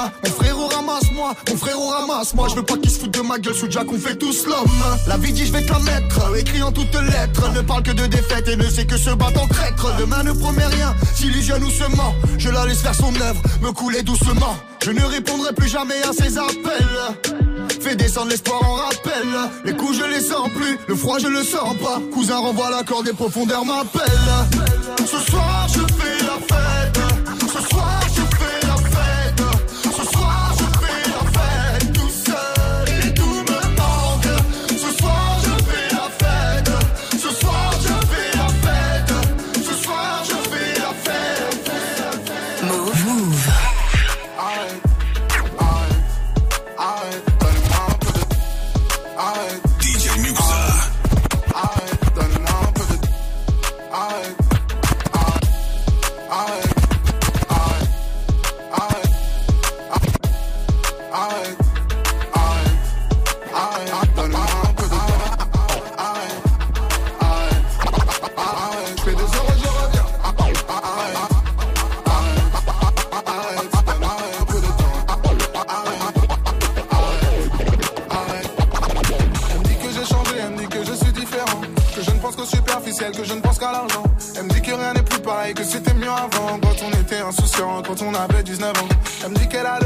comme 0.00 0.10
Mon 0.24 0.30
frérot 0.30 0.66
ramasse-moi, 0.68 1.34
mon 1.48 1.56
frérot 1.56 1.88
ramasse-moi 1.88 2.48
Je 2.50 2.54
veux 2.56 2.62
pas 2.62 2.76
qu'il 2.76 2.90
se 2.90 3.00
foute 3.00 3.10
de 3.10 3.20
ma 3.20 3.38
gueule 3.38 3.54
sous 3.54 3.70
Jack 3.70 3.86
on 3.92 3.98
fait 3.98 4.16
tous 4.16 4.46
l'homme. 4.46 4.66
La 5.06 5.16
vie 5.16 5.32
dit 5.32 5.46
je 5.46 5.52
vais 5.52 5.62
te 5.62 5.72
la 5.72 5.78
mettre, 5.80 6.36
écrit 6.36 6.62
en 6.62 6.72
toutes 6.72 6.94
lettres. 6.94 7.52
Ne 7.54 7.60
parle 7.60 7.82
que 7.82 7.92
de 7.92 8.06
défaite 8.06 8.48
et 8.48 8.56
ne 8.56 8.68
sait 8.68 8.86
que 8.86 8.96
se 8.96 9.10
battre 9.10 9.42
en 9.42 9.48
traître. 9.48 9.96
Demain 9.98 10.22
ne 10.22 10.32
promet 10.32 10.66
rien, 10.66 10.94
s'illusionne 11.14 11.64
ou 11.64 11.70
se 11.70 11.84
ment. 11.96 12.14
Je 12.38 12.50
la 12.50 12.66
laisse 12.66 12.80
faire 12.80 12.94
son 12.94 13.14
œuvre, 13.20 13.42
me 13.62 13.72
couler 13.72 14.02
doucement. 14.02 14.56
Je 14.84 14.90
ne 14.90 15.04
répondrai 15.04 15.52
plus 15.52 15.68
jamais 15.68 16.00
à 16.08 16.12
ses 16.12 16.38
appels. 16.38 17.38
Fais 17.80 17.96
descendre 17.96 18.28
l'espoir 18.28 18.62
en 18.62 18.74
rappel. 18.74 19.28
Les 19.64 19.74
coups 19.74 19.96
je 19.98 20.04
les 20.04 20.20
sens 20.20 20.48
plus, 20.50 20.78
le 20.88 20.94
froid 20.94 21.18
je 21.18 21.28
le 21.28 21.42
sens 21.42 21.76
pas. 21.82 22.00
Cousin 22.12 22.38
renvoie 22.38 22.70
l'accord 22.70 23.02
des 23.02 23.12
profondeurs 23.12 23.64
m'appelle. 23.64 24.10
Ce 24.98 25.18
soir 25.30 25.49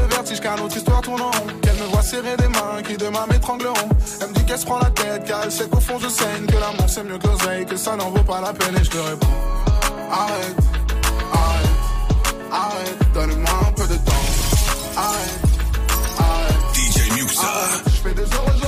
vertige, 0.05 0.39
car 0.39 0.57
notre 0.57 0.75
histoire 0.77 1.01
tourne 1.01 1.21
en 1.21 1.31
rond. 1.31 1.47
Qu'elle 1.61 1.75
me 1.75 1.87
voit 1.91 2.01
serrer 2.01 2.35
des 2.37 2.47
mains, 2.47 2.81
qui 2.87 2.97
demain 2.97 3.25
m'étrangleront. 3.29 3.89
Elle 4.21 4.29
me 4.29 4.33
dit 4.33 4.45
qu'elle 4.45 4.59
se 4.59 4.65
prend 4.65 4.79
la 4.79 4.91
tête, 4.91 5.25
car 5.25 5.43
elle 5.43 5.51
sait 5.51 5.67
qu'au 5.67 5.79
fond 5.79 5.99
je 5.99 6.07
saigne. 6.07 6.45
Que 6.47 6.53
l'amour 6.53 6.87
c'est 6.87 7.03
mieux 7.03 7.17
que 7.17 7.27
l'oseille, 7.27 7.65
que 7.65 7.77
ça 7.77 7.95
n'en 7.95 8.09
vaut 8.09 8.23
pas 8.23 8.41
la 8.41 8.53
peine. 8.53 8.75
Et 8.79 8.83
je 8.83 8.89
te 8.89 8.97
réponds 8.97 9.27
Arrête, 10.11 10.55
arrête, 11.33 11.69
arrête, 12.51 13.13
donne-moi 13.13 13.59
un 13.67 13.71
peu 13.71 13.87
de 13.87 13.95
temps. 13.95 14.25
Arrête, 14.97 15.41
arrête. 16.19 16.75
DJ 16.75 17.11
Muxa. 17.15 17.47
Je 17.85 18.09
fais 18.09 18.13
des 18.13 18.21
heures 18.21 18.64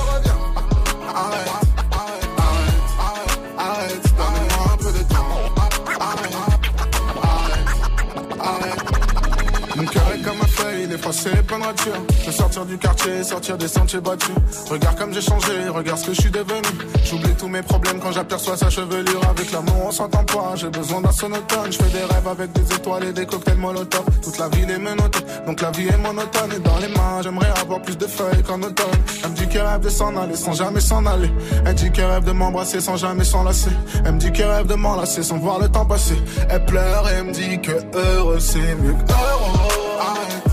froissé, 10.98 11.30
plein 11.46 11.58
de 11.58 11.64
ratures. 11.64 12.02
Veux 12.26 12.32
sortir 12.32 12.66
du 12.66 12.78
quartier, 12.78 13.24
sortir 13.24 13.56
des 13.56 13.68
sentiers 13.68 14.00
battus. 14.00 14.34
Regarde 14.70 14.98
comme 14.98 15.12
j'ai 15.12 15.20
changé, 15.20 15.68
regarde 15.68 15.98
ce 15.98 16.06
que 16.06 16.14
je 16.14 16.20
suis 16.20 16.30
devenu. 16.30 16.68
J'oublie 17.04 17.34
tous 17.34 17.48
mes 17.48 17.62
problèmes 17.62 17.98
quand 18.00 18.12
j'aperçois 18.12 18.56
sa 18.56 18.70
chevelure. 18.70 19.20
Avec 19.28 19.50
l'amour, 19.52 19.86
on 19.86 19.90
s'entend 19.90 20.24
pas, 20.24 20.54
j'ai 20.56 20.68
besoin 20.68 21.00
d'un 21.00 21.12
sonotone. 21.12 21.70
Je 21.72 21.78
fais 21.78 21.90
des 21.90 22.04
rêves 22.04 22.28
avec 22.28 22.52
des 22.52 22.74
étoiles 22.74 23.04
et 23.04 23.12
des 23.12 23.26
cocktails 23.26 23.58
molotov. 23.58 24.04
Toute 24.22 24.38
la 24.38 24.48
ville 24.48 24.70
est 24.70 24.78
menottée, 24.78 25.24
donc 25.46 25.60
la 25.60 25.70
vie 25.70 25.88
est 25.88 25.96
monotone. 25.96 26.52
Et 26.56 26.60
dans 26.60 26.78
les 26.78 26.88
mains, 26.88 27.22
j'aimerais 27.22 27.52
avoir 27.60 27.80
plus 27.82 27.96
de 27.96 28.06
feuilles 28.06 28.42
qu'en 28.42 28.60
automne. 28.62 28.86
Elle 29.24 29.30
me 29.30 29.36
dit 29.36 29.48
qu'elle 29.48 29.66
rêve 29.66 29.80
de 29.80 29.88
s'en 29.90 30.16
aller 30.16 30.36
sans 30.36 30.52
jamais 30.52 30.80
s'en 30.80 31.04
aller. 31.06 31.30
Elle 31.64 31.74
dit 31.74 31.90
qu'elle 31.90 32.06
rêve 32.10 32.24
de 32.24 32.32
m'embrasser 32.32 32.80
sans 32.80 32.96
jamais 32.96 33.24
s'enlacer. 33.24 33.70
Elle 34.04 34.12
me 34.12 34.18
dit 34.18 34.32
qu'elle 34.32 34.50
rêve 34.50 34.66
de 34.66 34.74
m'enlacer 34.74 35.22
sans 35.22 35.38
voir 35.38 35.58
le 35.58 35.68
temps 35.68 35.86
passer. 35.86 36.16
Elle 36.48 36.64
pleure 36.64 37.08
et 37.10 37.22
me 37.22 37.32
dit 37.32 37.60
que 37.60 37.72
heureux 37.96 38.40
c'est 38.40 38.74
mieux 38.76 38.92
que 38.92 39.12
heureux. 39.12 40.47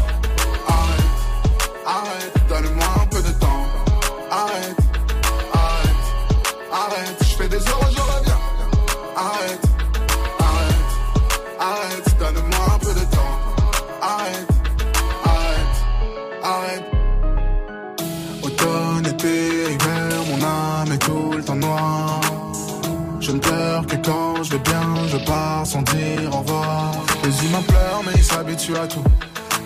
Donne-moi 2.56 2.86
un 3.02 3.06
peu 3.08 3.22
de 3.22 3.32
temps. 3.32 3.66
Arrête, 4.32 4.78
arrête, 5.54 6.06
arrête, 6.72 7.18
je 7.20 7.36
fais 7.36 7.50
des 7.50 7.58
heures 7.58 7.90
je 7.92 8.00
reviens. 8.00 8.40
Arrête, 9.18 9.66
arrête, 10.40 10.90
arrête, 11.60 12.18
donne-moi 12.18 12.66
un 12.74 12.80
peu 12.80 12.94
de 12.94 13.06
temps. 13.14 13.36
Arrête, 14.02 14.48
arrête, 15.26 15.76
arrête. 16.44 16.86
Automne, 18.42 19.06
été, 19.06 19.74
hiver, 19.74 20.24
mon 20.30 20.42
âme 20.46 20.94
est 20.94 21.00
tout 21.00 21.34
le 21.36 21.44
temps 21.44 21.56
noire. 21.56 22.22
Je 23.20 23.32
ne 23.32 23.40
pleure 23.40 23.86
que 23.86 23.98
quand 23.98 24.44
je 24.44 24.52
vais 24.52 24.60
bien, 24.60 25.08
je 25.08 25.18
pars 25.26 25.68
sans 25.68 25.82
dire 25.82 26.34
au 26.34 26.38
revoir. 26.38 26.92
Les 27.22 27.46
humains 27.46 27.64
pleurent, 27.68 28.04
mais 28.06 28.14
ils 28.16 28.24
s'habituent 28.24 28.78
à 28.78 28.88
tout. 28.88 29.04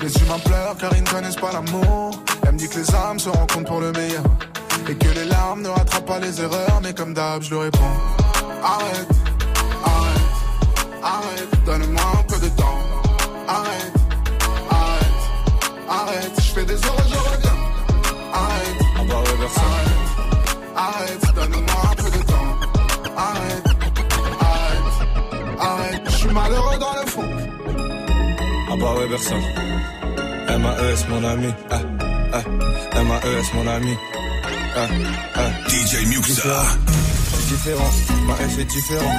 Les 0.02 0.12
humains 0.24 0.40
pleurent 0.44 0.78
car 0.80 0.92
ils 0.96 1.04
ne 1.04 1.10
connaissent 1.10 1.36
pas 1.36 1.52
l'amour. 1.52 2.20
Dit 2.60 2.68
que 2.68 2.80
les 2.80 2.94
âmes 2.94 3.20
se 3.20 3.30
rencontrent 3.30 3.70
pour 3.70 3.80
le 3.80 3.94
meilleur. 3.94 4.24
Et 4.90 4.96
que 4.96 5.08
les 5.08 5.24
larmes 5.24 5.62
ne 5.62 5.70
rattrapent 5.70 6.06
pas 6.06 6.20
les 6.20 6.42
erreurs, 6.42 6.82
mais 6.84 6.94
comme 6.94 7.14
d'hab, 7.14 7.42
je 7.42 7.52
lui 7.52 7.58
réponds 7.62 7.94
Arrête, 8.62 9.08
arrête, 9.86 11.02
arrête, 11.02 11.66
donne-moi 11.66 12.04
un 12.20 12.24
peu 12.24 12.38
de 12.38 12.50
temps. 12.50 12.80
Arrête, 13.48 13.94
arrête, 14.70 15.90
arrête, 15.90 16.32
je 16.36 16.52
fais 16.52 16.66
des 16.66 16.74
heures 16.74 17.00
et 17.06 17.10
je 17.10 17.18
reviens. 17.18 17.60
Arrête, 18.34 18.80
on 19.00 19.06
va 19.06 19.18
reverser. 19.20 19.62
Arrête, 20.76 21.24
arrête, 21.24 21.36
donne-moi 21.36 21.82
un 21.92 21.96
peu 21.96 22.18
de 22.18 22.24
temps. 22.26 22.52
Arrête, 23.16 23.68
arrête, 24.42 25.60
arrête, 25.62 26.02
je 26.08 26.12
suis 26.12 26.34
malheureux 26.34 26.78
dans 26.78 26.94
le 27.02 27.10
fond. 27.10 27.30
Ah 28.70 28.76
bah 28.78 28.94
ouais, 28.98 29.08
personne. 29.08 29.44
MAES, 30.50 31.08
mon 31.08 31.24
ami. 31.24 31.54
Ah, 31.70 31.80
ah. 32.34 32.44
MAES, 33.04 33.54
mon 33.54 33.68
ami. 33.68 33.98
Ah. 34.76 34.88
DJ 35.68 35.70
DJ 35.70 36.06
Muxa. 36.08 36.64
Différent, 37.48 37.92
ma 38.28 38.34
S 38.46 38.58
est 38.60 38.66
différent. 38.66 39.16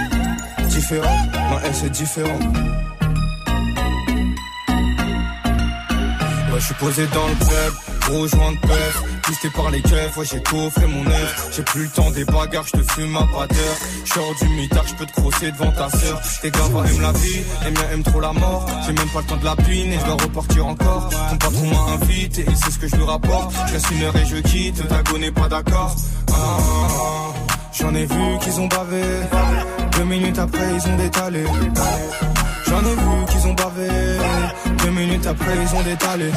Différent, 0.69 1.19
ma 1.51 1.69
S 1.69 1.83
est 1.85 1.91
différent. 1.91 2.39
Ouais, 6.53 6.59
je 6.59 6.65
suis 6.65 6.75
posé 6.75 7.07
dans 7.09 7.29
le 7.29 7.35
club, 7.35 7.73
gros 8.11 8.27
joint 8.27 8.53
de 8.53 8.59
peuf. 8.59 9.03
Pisté 9.27 9.51
par 9.51 9.71
les 9.71 9.81
keufs, 9.81 10.17
ouais, 10.17 10.27
j'ai 10.31 10.43
coffré 10.43 10.87
mon 10.87 11.07
œuf. 11.07 11.51
J'ai 11.55 11.63
plus 11.63 11.85
le 11.85 11.89
temps 11.89 12.11
des 12.11 12.25
bagarres, 12.25 12.67
je 12.67 12.81
te 12.81 12.93
fume 12.93 13.17
à 13.17 13.21
pas 13.21 13.47
d'heure. 13.47 13.77
J'sors 14.05 14.35
du 14.41 14.49
mitard, 14.49 14.85
je 14.87 14.95
peux 14.95 15.07
te 15.07 15.13
crosser 15.13 15.53
devant 15.53 15.71
ta 15.73 15.89
sœur. 15.91 16.21
Tes 16.43 16.51
gars 16.51 16.59
aiment 16.89 17.03
la 17.03 17.13
vie, 17.13 17.43
et 17.67 17.71
miens 17.71 17.89
aiment 17.93 18.03
trop 18.03 18.21
la 18.21 18.33
mort. 18.33 18.67
J'ai 18.87 18.93
même 18.93 19.09
pas 19.09 19.21
le 19.21 19.27
temps 19.27 19.37
de 19.37 19.45
la 19.45 19.57
pine 19.57 19.93
et 19.93 19.99
je 19.99 20.05
dois 20.05 20.15
repartir 20.15 20.67
encore. 20.67 21.09
Ton 21.31 21.37
patron 21.37 21.67
m'a 21.67 21.93
invité, 21.93 22.43
et 22.43 22.55
c'est 22.55 22.71
ce 22.71 22.79
que 22.79 22.89
je 22.89 22.97
lui 22.97 23.05
rapporte. 23.05 23.55
Je 23.69 23.73
reste 23.75 23.91
une 23.91 24.03
heure 24.03 24.17
et 24.17 24.27
je 24.27 24.37
quitte, 24.37 24.89
ta 24.89 25.19
n'est 25.19 25.31
pas 25.31 25.49
d'accord. 25.49 25.95
Ah, 26.31 26.35
ah, 26.35 26.89
ah. 26.91 27.55
J'en 27.73 27.95
ai 27.95 28.05
vu 28.05 28.39
qu'ils 28.43 28.61
ont 28.61 28.67
bavé. 28.67 29.03
Deux 29.97 30.05
minutes 30.05 30.39
après, 30.39 30.69
ils 30.75 30.91
ont 30.91 30.97
détalé. 30.97 31.45
J'en 32.67 32.81
ai 32.81 32.95
vu 32.95 33.27
qu'ils 33.31 33.47
ont 33.47 33.55
bavé. 33.55 33.89
Deux 34.83 34.91
minutes 34.91 35.27
après, 35.27 35.57
ils 35.61 35.77
ont 35.77 35.83
détalé. 35.83 36.31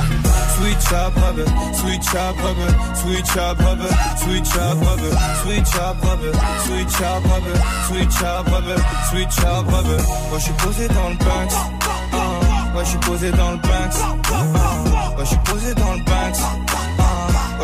Switch 0.58 0.92
up, 0.92 1.14
brother. 1.16 1.46
Switch 1.74 2.14
up, 2.16 2.36
brother. 2.38 2.76
Switch 2.96 3.38
up, 3.38 3.58
brother. 3.58 3.90
Switch 4.18 4.56
up, 4.56 4.78
brother. 4.80 5.12
Switch 5.42 5.76
up, 5.76 5.98
brother. 6.02 6.34
Switch 6.66 7.02
up, 7.02 7.24
brother. 7.24 7.56
Switch 7.88 8.24
up, 8.24 8.46
brother. 8.46 8.78
Switch 9.10 9.40
up, 9.46 9.66
brother. 9.66 9.98
Moi, 10.30 10.40
je 10.40 10.44
suis 10.44 10.54
posé 10.54 10.88
dans 10.90 11.10
le 11.10 11.16
Banks. 11.16 11.54
Ah, 12.12 12.78
ouais, 12.78 12.84
je 12.84 12.90
suis 12.90 12.98
posé 13.00 13.32
dans 13.32 13.52
le 13.52 13.58
Banks. 13.58 13.98
Ah, 14.04 15.18
ouais, 15.18 15.24
je 15.24 15.26
suis 15.26 15.38
posé 15.46 15.74
dans 15.76 15.94
le 15.94 16.00
Banks. 16.00 16.40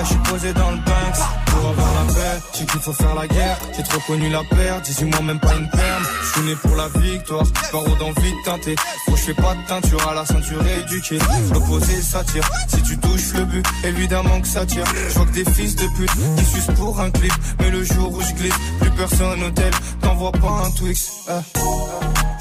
Je 0.01 0.05
suis 0.05 0.17
posé 0.17 0.53
dans 0.53 0.71
le 0.71 0.77
Banks 0.77 1.21
pour 1.45 1.69
avoir 1.69 1.93
la 1.93 2.13
paix. 2.13 2.41
J'ai 2.57 2.65
qu'il 2.65 2.79
faut 2.79 2.93
faire 2.93 3.15
la 3.15 3.27
guerre, 3.27 3.57
j'ai 3.75 3.83
trop 3.83 3.99
connu 4.07 4.29
la 4.29 4.43
perte. 4.43 4.85
18 4.85 5.05
mois, 5.05 5.21
même 5.21 5.39
pas 5.39 5.55
une 5.55 5.69
perme. 5.69 6.03
Je 6.21 6.27
suis 6.27 6.41
né 6.41 6.55
pour 6.55 6.75
la 6.75 6.87
victoire, 6.87 7.43
barreau 7.71 7.95
d'envie 7.99 8.31
de 8.31 8.43
teinter. 8.45 8.75
Faut 9.05 9.15
je 9.15 9.21
fais 9.21 9.33
pas 9.33 9.55
de 9.55 9.67
teinture 9.67 10.07
à 10.07 10.13
la 10.13 10.25
ceinture 10.25 10.61
éduquée. 10.65 11.19
L'opposé 11.53 12.01
s'attire, 12.01 12.49
si 12.67 12.81
tu 12.83 12.97
touches 12.97 13.33
le 13.33 13.45
but, 13.45 13.65
évidemment 13.83 14.39
que 14.39 14.47
ça 14.47 14.65
tire. 14.65 14.85
Je 15.09 15.13
vois 15.15 15.25
que 15.25 15.33
des 15.33 15.51
fils 15.51 15.75
de 15.75 15.87
pute 15.97 16.11
qui 16.37 16.45
sucent 16.45 16.73
pour 16.75 16.99
un 16.99 17.11
clip. 17.11 17.33
Mais 17.59 17.69
le 17.69 17.83
jour 17.83 18.13
où 18.13 18.21
je 18.21 18.33
glisse, 18.33 18.55
plus 18.79 18.91
personne 18.91 19.43
au 19.43 19.49
tel, 19.51 19.73
t'envoies 20.01 20.31
pas 20.31 20.63
un 20.65 20.71
Twix. 20.71 21.11
Eh. 21.29 21.59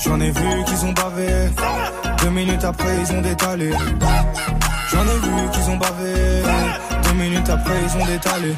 J'en 0.05 0.21
ai 0.21 0.31
vu 0.31 0.65
qu'ils 0.65 0.85
ont 0.85 0.93
bavé. 0.93 1.51
Deux 2.23 2.31
minutes 2.31 2.65
après, 2.65 2.97
ils 3.01 3.13
ont 3.17 3.21
détalé. 3.21 3.71
J'en 4.91 5.03
ai 5.03 5.19
vu 5.19 5.51
qu'ils 5.53 5.71
ont 5.71 5.77
bavé. 5.77 6.43
Deux 7.09 7.15
minutes 7.15 7.49
après, 7.49 7.75
ils 7.83 8.03
ont 8.03 8.07
détalé. 8.07 8.55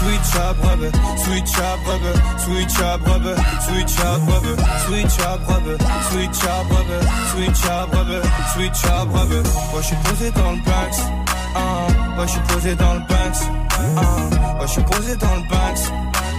Switch 0.00 0.36
up, 0.36 0.56
rubber, 0.62 0.90
switch 1.18 1.58
up, 1.58 1.80
rubber, 1.86 2.14
switch 2.38 2.80
up, 2.80 3.00
rubber, 3.06 3.36
switch 3.60 3.98
up, 4.00 4.20
rubber, 4.28 4.56
switch 4.86 5.20
up, 5.20 5.40
rubber, 5.48 5.78
switch 6.10 6.44
up, 6.44 6.70
rubber, 6.70 7.00
switch 7.32 7.64
up, 7.66 7.92
rubber, 7.92 8.22
switch 8.54 8.84
up, 8.86 9.08
rubber. 9.12 9.42
Moi, 9.72 9.80
je 9.80 9.86
suis 9.86 9.96
posé 9.96 10.30
dans 10.30 10.52
le 10.52 10.58
Banks. 10.58 11.00
Ah, 11.54 11.86
moi, 12.16 12.26
je 12.26 12.32
suis 12.32 12.40
posé 12.40 12.74
dans 12.74 12.94
le 12.94 13.00
Banks. 13.00 13.42
Ah, 13.96 14.54
moi, 14.56 14.66
je 14.66 14.72
suis 14.72 14.82
posé 14.82 15.16
dans 15.16 15.34
le 15.34 15.42
Banks. 15.42 15.92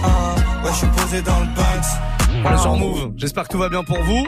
Ah, 0.04 0.34
moi, 0.62 0.70
je 0.72 0.76
suis 0.76 0.86
posé 0.88 1.22
dans 1.22 1.40
le 1.40 1.46
Banks. 1.46 2.13
On 2.44 2.54
est 2.54 2.58
sur 2.58 2.76
Move. 2.76 3.12
J'espère 3.16 3.44
que 3.44 3.52
tout 3.52 3.58
va 3.58 3.68
bien 3.68 3.82
pour 3.84 3.98
vous. 4.02 4.26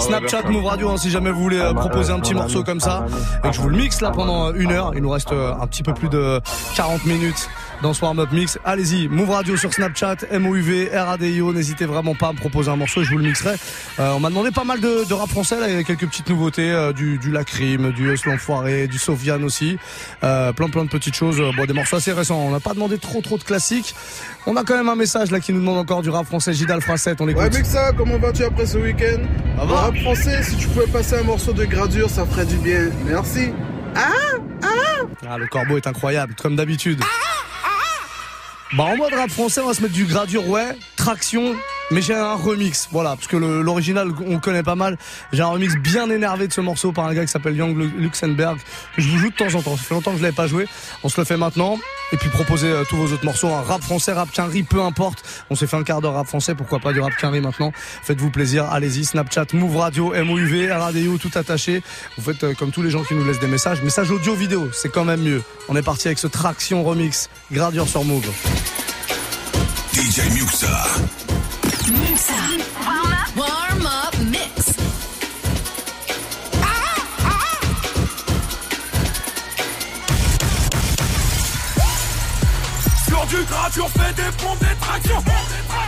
Snapchat, 0.00 0.42
Move 0.48 0.64
Radio, 0.64 0.90
hein, 0.90 0.96
si 0.96 1.10
jamais 1.10 1.30
vous 1.30 1.42
voulez 1.42 1.58
euh, 1.58 1.74
proposer 1.74 2.12
un 2.12 2.20
petit 2.20 2.34
morceau 2.34 2.62
comme 2.62 2.80
ça 2.80 3.06
et 3.44 3.48
que 3.48 3.54
je 3.54 3.60
vous 3.60 3.68
le 3.68 3.76
mixe 3.76 4.00
là 4.00 4.10
pendant 4.10 4.52
une 4.54 4.72
heure. 4.72 4.92
Il 4.94 5.02
nous 5.02 5.10
reste 5.10 5.32
euh, 5.32 5.52
un 5.60 5.66
petit 5.66 5.82
peu 5.82 5.92
plus 5.92 6.08
de 6.08 6.40
40 6.76 7.04
minutes 7.06 7.48
dans 7.82 7.92
ce 7.92 8.02
warm-up 8.02 8.30
mix. 8.32 8.58
Allez-y, 8.64 9.08
Move 9.08 9.30
Radio 9.30 9.56
sur 9.56 9.72
Snapchat, 9.72 10.16
MOUV, 10.38 10.90
RADIO. 10.92 11.52
N'hésitez 11.52 11.84
vraiment 11.84 12.14
pas 12.14 12.28
à 12.28 12.32
me 12.32 12.38
proposer 12.38 12.70
un 12.70 12.76
morceau, 12.76 13.02
je 13.02 13.10
vous 13.10 13.18
le 13.18 13.24
mixerai. 13.24 13.56
Euh, 13.98 14.12
on 14.12 14.20
m'a 14.20 14.28
demandé 14.28 14.50
pas 14.50 14.64
mal 14.64 14.80
de, 14.80 15.06
de, 15.06 15.14
rap 15.14 15.28
français, 15.28 15.60
là, 15.60 15.68
il 15.68 15.74
y 15.74 15.78
a 15.78 15.82
quelques 15.82 16.06
petites 16.06 16.28
nouveautés, 16.28 16.70
euh, 16.70 16.92
du, 16.92 17.18
du 17.18 17.30
Lacrim, 17.30 17.92
du 17.92 18.12
Eus 18.12 18.20
l'Enfoiré, 18.26 18.86
du 18.86 18.98
Sofiane 18.98 19.44
aussi. 19.44 19.78
Euh, 20.24 20.52
plein 20.52 20.68
plein 20.68 20.84
de 20.84 20.90
petites 20.90 21.14
choses, 21.14 21.42
bon, 21.56 21.64
des 21.64 21.72
morceaux 21.72 21.96
assez 21.96 22.12
récents. 22.12 22.38
On 22.38 22.50
n'a 22.50 22.60
pas 22.60 22.74
demandé 22.74 22.98
trop 22.98 23.20
trop 23.20 23.38
de 23.38 23.44
classiques. 23.44 23.94
On 24.46 24.56
a 24.56 24.64
quand 24.64 24.76
même 24.76 24.88
un 24.88 24.96
message 24.96 25.30
là 25.30 25.40
qui 25.40 25.52
nous 25.52 25.60
demande 25.60 25.78
encore 25.78 26.02
du 26.02 26.10
rap 26.10 26.26
français, 26.26 26.52
Gidal 26.52 26.80
Fracette, 26.80 27.20
on 27.20 27.28
écoute. 27.28 27.42
Ouais, 27.42 27.50
ça, 27.64 27.92
comment 27.96 28.18
vas-tu 28.18 28.44
après 28.44 28.66
ce 28.66 28.78
week-end 28.78 29.22
Rap 29.58 29.96
français, 29.98 30.42
si 30.42 30.56
tu 30.56 30.68
pouvais 30.68 30.86
passer 30.86 31.16
un 31.16 31.22
morceau 31.22 31.52
de 31.52 31.64
gradure, 31.64 32.10
ça 32.10 32.26
ferait 32.26 32.44
du 32.46 32.56
bien. 32.56 32.90
Merci. 33.06 33.52
Ah 33.94 34.10
Ah 34.62 34.68
Ah, 35.28 35.38
le 35.38 35.46
corbeau 35.46 35.76
est 35.76 35.86
incroyable, 35.86 36.34
comme 36.40 36.56
d'habitude. 36.56 37.00
Bah 38.72 38.84
en 38.84 38.96
mode 38.96 39.14
rap 39.14 39.30
français, 39.30 39.60
on 39.60 39.68
va 39.68 39.74
se 39.74 39.80
mettre 39.80 39.94
du 39.94 40.06
gradure, 40.06 40.48
ouais, 40.48 40.76
traction, 40.96 41.54
mais 41.92 42.02
j'ai 42.02 42.14
un 42.14 42.34
remix, 42.34 42.88
voilà, 42.90 43.10
parce 43.10 43.28
que 43.28 43.36
l'original 43.36 44.10
on 44.26 44.40
connaît 44.40 44.64
pas 44.64 44.74
mal. 44.74 44.98
J'ai 45.32 45.42
un 45.42 45.48
remix 45.48 45.76
bien 45.76 46.10
énervé 46.10 46.48
de 46.48 46.52
ce 46.52 46.60
morceau 46.60 46.90
par 46.90 47.06
un 47.06 47.14
gars 47.14 47.24
qui 47.24 47.30
s'appelle 47.30 47.54
Young 47.54 47.76
Luxembourg, 47.96 48.56
je 48.98 49.08
vous 49.08 49.18
joue 49.18 49.30
de 49.30 49.36
temps 49.36 49.54
en 49.54 49.62
temps. 49.62 49.76
Ça 49.76 49.84
fait 49.84 49.94
longtemps 49.94 50.10
que 50.10 50.18
je 50.18 50.22
l'avais 50.22 50.34
pas 50.34 50.48
joué. 50.48 50.66
On 51.04 51.08
se 51.08 51.20
le 51.20 51.24
fait 51.24 51.36
maintenant. 51.36 51.78
Et 52.12 52.16
puis 52.16 52.28
proposer 52.28 52.68
euh, 52.68 52.84
tous 52.88 52.96
vos 52.96 53.12
autres 53.12 53.24
morceaux, 53.24 53.48
un 53.48 53.62
rap 53.62 53.82
français, 53.82 54.12
rap 54.12 54.30
quinri, 54.30 54.62
peu 54.62 54.80
importe. 54.80 55.24
On 55.50 55.56
s'est 55.56 55.66
fait 55.66 55.76
un 55.76 55.82
quart 55.82 56.00
d'heure 56.00 56.14
rap 56.14 56.26
français, 56.26 56.54
pourquoi 56.54 56.78
pas 56.78 56.92
du 56.92 57.00
rap 57.00 57.16
quinri 57.16 57.40
maintenant? 57.40 57.72
Faites-vous 57.74 58.30
plaisir, 58.30 58.64
allez-y, 58.66 59.04
Snapchat, 59.04 59.46
Move 59.54 59.76
Radio, 59.76 60.12
MOUV, 60.14 60.70
RADIO, 60.70 61.18
tout 61.18 61.32
attaché. 61.34 61.82
Vous 62.16 62.22
faites 62.22 62.44
euh, 62.44 62.54
comme 62.54 62.70
tous 62.70 62.82
les 62.82 62.90
gens 62.90 63.02
qui 63.02 63.14
nous 63.14 63.24
laissent 63.24 63.40
des 63.40 63.48
messages. 63.48 63.82
Messages 63.82 64.10
audio 64.10 64.34
vidéo, 64.34 64.68
c'est 64.72 64.88
quand 64.88 65.04
même 65.04 65.22
mieux. 65.22 65.42
On 65.68 65.74
est 65.74 65.82
parti 65.82 66.06
avec 66.06 66.18
ce 66.18 66.28
traction 66.28 66.84
remix, 66.84 67.28
gradure 67.50 67.88
sur 67.88 68.04
Move. 68.04 68.30
DJ 69.92 70.30
Muxa. 70.34 70.76
Muxa. 71.88 72.38
Warm 72.84 73.12
up. 73.12 73.36
Warm 73.36 73.86
up 73.86 74.14
mix. 74.30 74.76
Sur 83.08 83.26
du 83.26 83.44
gradure, 83.44 83.88
fais 83.90 84.12
des 84.14 84.30
pompes, 84.36 84.58
des 84.60 84.76
tractions. 84.80 85.22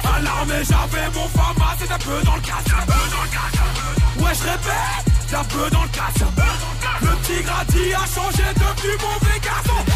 À 0.04 0.20
l'armée, 0.20 0.62
j'avais 0.68 1.08
mon 1.14 1.28
fama, 1.28 1.76
c'est 1.78 1.92
un 1.92 1.98
peu 1.98 2.22
dans 2.24 2.36
le 2.36 2.40
casse. 2.40 2.64
Ouais, 4.18 4.34
je 4.34 4.42
répète, 4.42 5.30
y'a 5.32 5.44
peu 5.44 5.70
dans 5.70 5.82
le 5.82 5.88
casse. 5.88 6.22
Le 7.00 7.08
petit 7.16 7.42
gradi 7.42 7.94
a 7.94 8.04
changé, 8.14 8.44
devenu 8.54 8.92
mauvais 9.00 9.40
garçon. 9.40 9.87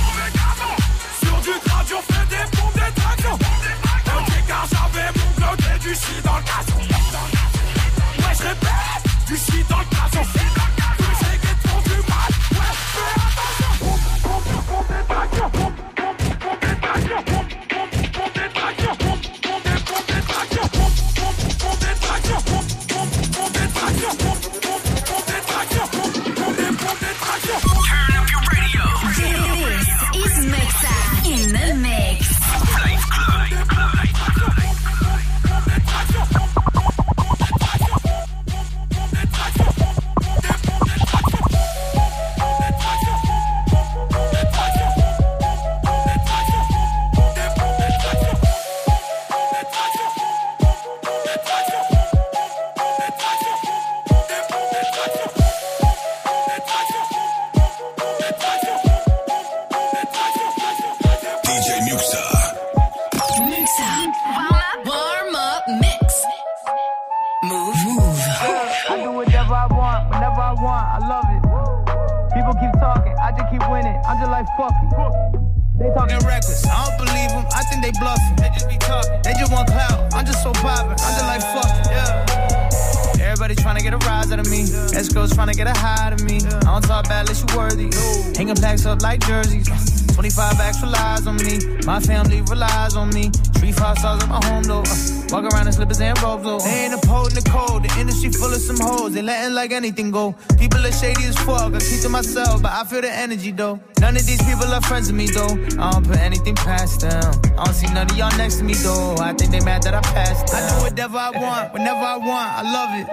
Like 99.62 99.70
anything 99.70 100.10
go. 100.10 100.34
People 100.58 100.84
are 100.84 100.90
shady 100.90 101.22
as 101.22 101.38
fuck. 101.46 101.72
I 101.72 101.78
keep 101.78 102.00
to 102.02 102.08
myself, 102.08 102.62
but 102.62 102.72
I 102.72 102.82
feel 102.82 103.00
the 103.00 103.12
energy 103.12 103.52
though. 103.52 103.78
None 104.00 104.16
of 104.16 104.26
these 104.26 104.42
people 104.42 104.66
are 104.66 104.80
friends 104.82 105.06
with 105.06 105.14
me 105.14 105.26
though. 105.30 105.54
I 105.78 105.92
don't 105.92 106.04
put 106.04 106.18
anything 106.18 106.56
past 106.56 107.02
them. 107.02 107.30
I 107.56 107.64
don't 107.66 107.74
see 107.74 107.86
none 107.94 108.10
of 108.10 108.16
y'all 108.16 108.36
next 108.36 108.56
to 108.56 108.64
me 108.64 108.74
though. 108.74 109.14
I 109.20 109.32
think 109.34 109.52
they 109.52 109.60
mad 109.60 109.84
that 109.84 109.94
I 109.94 110.00
passed. 110.00 110.50
Them. 110.50 110.58
I 110.58 110.60
do 110.66 110.74
whatever 110.82 111.16
I 111.16 111.30
want, 111.30 111.72
whenever 111.74 112.04
I 112.14 112.16
want. 112.16 112.48
I 112.58 112.62
love 112.76 112.90
it. 112.98 113.06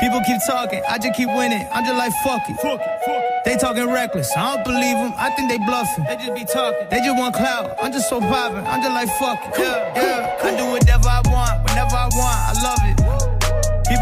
People 0.00 0.20
keep 0.26 0.36
talking, 0.46 0.82
I 0.86 0.98
just 0.98 1.16
keep 1.16 1.28
winning. 1.28 1.64
I'm 1.72 1.82
just 1.86 1.96
like, 1.96 2.12
fuck 2.24 2.44
it. 2.44 2.56
Fuck 2.60 2.80
it, 2.84 3.00
fuck 3.06 3.24
it. 3.24 3.44
They 3.46 3.56
talking 3.56 3.88
reckless, 3.88 4.28
I 4.36 4.56
don't 4.56 4.64
believe 4.68 4.98
them. 5.00 5.14
I 5.16 5.30
think 5.30 5.48
they 5.48 5.56
bluffing. 5.64 6.04
They 6.04 6.16
just 6.16 6.34
be 6.34 6.44
talking. 6.44 6.88
They 6.90 7.00
just 7.00 7.16
want 7.16 7.34
clout. 7.34 7.72
I'm 7.80 7.90
just 7.90 8.10
so 8.10 8.20
poppin'. 8.20 8.66
I'm 8.66 8.82
just 8.84 8.92
like, 8.92 9.08
fuck 9.16 9.40
it. 9.40 9.64
Yeah, 9.64 9.96
yeah. 9.96 10.44
I 10.44 10.50
do 10.60 10.68
whatever 10.68 11.08
I 11.08 11.22
want, 11.24 11.56
whenever 11.64 11.96
I 11.96 12.08
want. 12.12 12.36
I 12.36 12.54
love 12.60 12.82
it. 12.84 12.93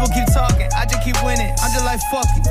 People 0.03 0.19
keep 0.19 0.33
talking, 0.33 0.67
I 0.75 0.83
just 0.85 1.01
keep 1.01 1.15
winning. 1.23 1.55
I'm 1.63 1.71
just 1.71 1.85
like, 1.85 1.99
fuck 2.11 2.27
it. 2.35 2.43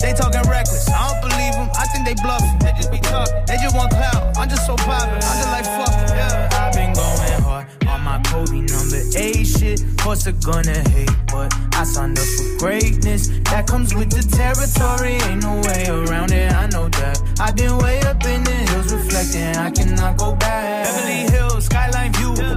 They 0.00 0.14
talking 0.14 0.40
reckless, 0.48 0.88
I 0.88 1.04
don't 1.04 1.20
believe 1.20 1.52
them. 1.52 1.68
I 1.76 1.84
think 1.92 2.06
they 2.06 2.14
bluffing. 2.24 2.58
They 2.60 2.72
just 2.72 2.90
be 2.90 2.96
talking. 2.96 3.44
They 3.44 3.56
just 3.60 3.76
want 3.76 3.92
clout. 3.92 4.38
I'm 4.38 4.48
just 4.48 4.64
so 4.64 4.76
poppin'. 4.76 5.12
I'm 5.12 5.20
just 5.20 5.52
like, 5.52 5.66
fuck 5.66 5.92
it. 5.92 6.16
Yeah. 6.16 6.48
I've 6.52 6.72
been 6.72 6.94
going 6.94 7.42
hard 7.44 7.66
on 7.86 8.00
my 8.00 8.18
Kobe 8.24 8.64
number 8.64 9.04
eight 9.16 9.44
shit. 9.44 9.84
Course 9.98 10.24
they're 10.24 10.32
gonna 10.32 10.80
hate, 10.88 11.12
but 11.30 11.52
I 11.76 11.84
signed 11.84 12.18
up 12.18 12.24
for 12.24 12.64
greatness. 12.64 13.28
That 13.52 13.66
comes 13.66 13.94
with 13.94 14.08
the 14.08 14.24
territory, 14.24 15.20
ain't 15.28 15.42
no 15.42 15.60
way 15.68 15.84
around 15.92 16.32
it. 16.32 16.52
I 16.52 16.68
know 16.68 16.88
that. 16.88 17.20
I've 17.38 17.54
been 17.54 17.76
way 17.76 18.00
up 18.00 18.24
in 18.24 18.44
the 18.44 18.50
hills 18.72 18.94
reflecting, 18.94 19.56
I 19.60 19.70
cannot 19.70 20.16
go 20.16 20.34
back. 20.36 20.86
Beverly 20.86 21.30
Hills. 21.36 21.68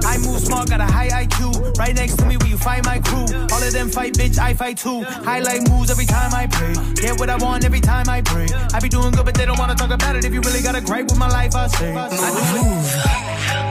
I 0.04 0.18
move 0.18 0.40
smart, 0.40 0.68
got 0.68 0.80
a 0.80 0.84
high 0.84 1.08
IQ. 1.24 1.78
Right 1.78 1.94
next 1.94 2.16
to 2.16 2.26
me, 2.26 2.36
where 2.36 2.48
you 2.48 2.58
find 2.58 2.84
my 2.84 2.98
crew. 3.00 3.26
All 3.52 3.62
of 3.62 3.72
them 3.72 3.88
fight, 3.88 4.14
bitch, 4.14 4.38
I 4.38 4.54
fight 4.54 4.78
too. 4.78 5.02
Highlight 5.02 5.68
moves 5.68 5.90
every 5.90 6.06
time 6.06 6.32
I 6.34 6.46
pray. 6.46 6.74
Get 6.94 7.18
what 7.18 7.30
I 7.30 7.36
want 7.36 7.64
every 7.64 7.80
time 7.80 8.08
I 8.08 8.22
pray. 8.22 8.46
I 8.72 8.80
be 8.80 8.88
doing 8.88 9.12
good, 9.12 9.24
but 9.24 9.34
they 9.34 9.46
don't 9.46 9.58
wanna 9.58 9.74
talk 9.74 9.90
about 9.90 10.16
it. 10.16 10.24
If 10.24 10.32
you 10.32 10.40
really 10.40 10.62
got 10.62 10.74
a 10.74 10.80
gripe 10.80 11.06
with 11.06 11.18
my 11.18 11.28
life, 11.28 11.54
I 11.54 11.66
say. 11.68 11.94
I 11.94 12.08
This 12.08 13.65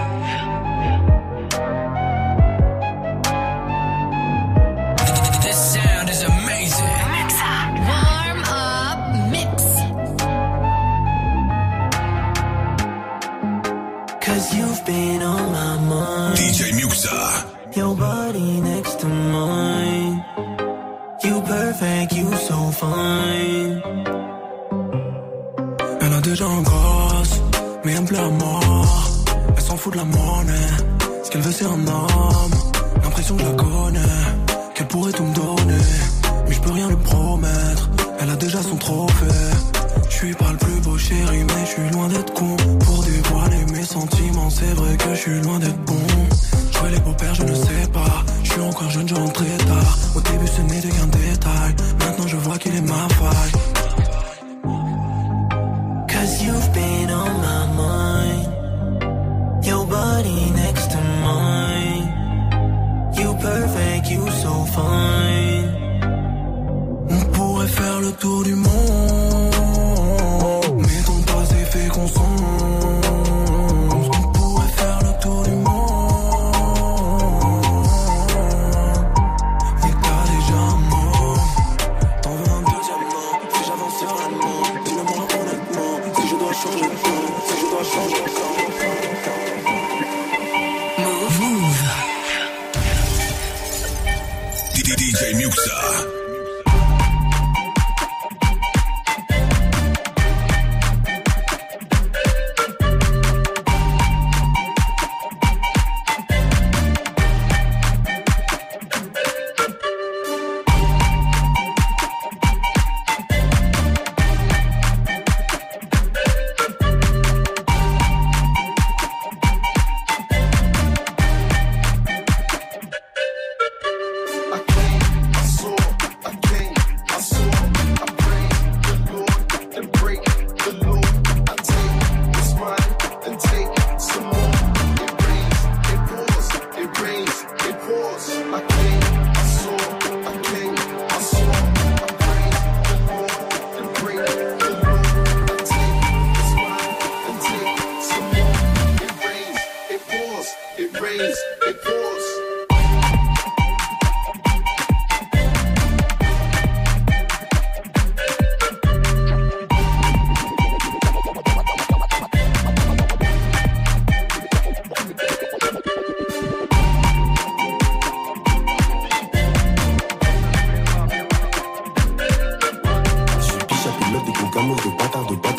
been 14.86 15.22
on 15.22 15.52
my 15.52 15.78
mind. 15.90 16.38
DJ 16.38 16.72
Muxa. 16.78 17.18
Your 17.76 17.96
body 17.96 18.62
next 18.62 19.00
to 19.00 19.08
mine. 19.08 20.24
You 21.24 21.42
perfect, 21.42 22.14
you 22.14 22.28
so 22.48 22.58
fine. 22.82 23.82
Elle 26.02 26.14
a 26.14 26.22
déjà 26.22 26.46
un 26.46 26.62
gosse, 26.62 27.42
mais 27.84 27.94
elle 27.94 28.02
me 28.02 28.08
plaît 28.08 28.20
à 28.20 28.30
mort. 28.30 29.08
Elle 29.56 29.64
s'en 29.64 29.78
fout 29.78 29.94
de 29.94 29.98
la 29.98 30.06
monnaie. 30.06 30.72
Ce 31.24 31.30
qu'elle 31.32 31.42
veut, 31.42 31.52
c'est 31.52 31.66
un 31.66 31.88
homme. 31.88 32.56
L'impression 33.04 33.36
que 33.36 33.42
je 33.44 33.48
la 33.48 33.56
connais, 33.56 34.22
qu'elle 34.76 34.88
pourrait 34.88 35.12
tout 35.12 35.24
me 35.24 35.34
donner. 35.34 35.86
Mais 36.48 36.54
je 36.54 36.62
peux 36.62 36.72
rien 36.72 36.88
lui 36.88 36.98
promettre. 36.98 37.90
Elle 38.20 38.30
a 38.30 38.36
déjà 38.36 38.62
son 38.62 38.76
trophée. 38.76 39.75
Je 40.16 40.20
suis 40.28 40.34
pas 40.34 40.50
le 40.50 40.58
plus 40.58 40.80
beau 40.80 40.98
chéri, 40.98 41.44
mais 41.44 41.66
je 41.66 41.72
suis 41.72 41.90
loin 41.92 42.08
d'être 42.08 42.34
con. 42.34 42.56
Pour 42.86 43.04
dévoiler 43.04 43.66
mes 43.74 43.84
sentiments, 43.84 44.50
c'est 44.50 44.74
vrai 44.74 44.96
que 44.96 45.10
je 45.14 45.20
suis 45.20 45.42
loin 45.42 45.60
d'être 45.60 45.82
bon. 45.84 46.08
Jouer 46.72 46.92
les 46.92 47.00
beaux-pères, 47.02 47.36
je 47.36 47.44
ne 47.44 47.54
sais 47.54 47.88
pas. 47.92 48.24
Je 48.42 48.52
suis 48.54 48.62
encore 48.62 48.90
jeune, 48.92 49.10
je 49.10 49.14
rentre 49.14 49.34
très 49.34 49.58
tard. 49.58 49.98
Au 50.16 50.22
début, 50.22 50.48
ce 50.48 50.62
n'est 50.62 50.80
qu'un 50.80 51.08
détail. 51.08 51.76
Maintenant, 52.00 52.28
je 52.28 52.38
vois 52.38 52.58
qu'il 52.58 52.74
est 52.74 52.82
ma 52.82 53.10
faille. 53.10 53.52
Cause 56.08 56.44
you've 56.44 56.72
been 56.72 57.12
on 57.12 57.34
my 57.46 57.68
mind. 57.76 58.48
Your 59.66 59.86
body 59.86 60.52
next 60.56 60.92
to 60.92 60.98
mine. 61.26 62.08
You 63.18 63.36
perfect, 63.36 64.10
you 64.12 64.26
so 64.32 64.66
fine. 64.76 65.72
On 67.10 67.26
pourrait 67.34 67.68
faire 67.68 68.00
le 68.00 68.12
tour 68.14 68.44
du 68.46 68.56
monde. 68.56 68.85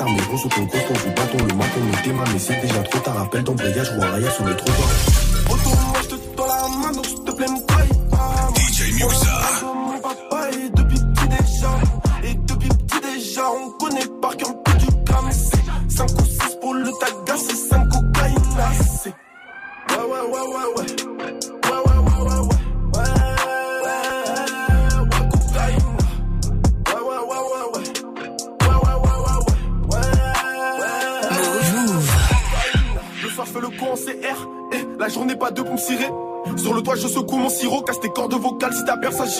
Bâtards, 0.06 0.16
mais 0.16 0.26
gros 0.26 0.38
sous 0.38 0.48
ton 0.48 0.66
coton, 0.66 0.94
joue 0.94 1.10
bâton, 1.10 1.38
le 1.38 1.54
maton, 1.54 1.80
mais 1.90 2.02
t'es 2.02 2.10
mais 2.10 2.38
c'est 2.38 2.60
déjà 2.60 2.82
trop 2.82 2.98
tard, 3.00 3.20
appelle 3.20 3.42
d'embrayage 3.42 3.90
ou 3.96 4.00
raillage 4.00 4.34
sur 4.34 4.44
le 4.44 4.56
trottoir. 4.56 4.88
Retourne-moi, 5.48 6.00
je 6.02 6.08
te 6.08 6.15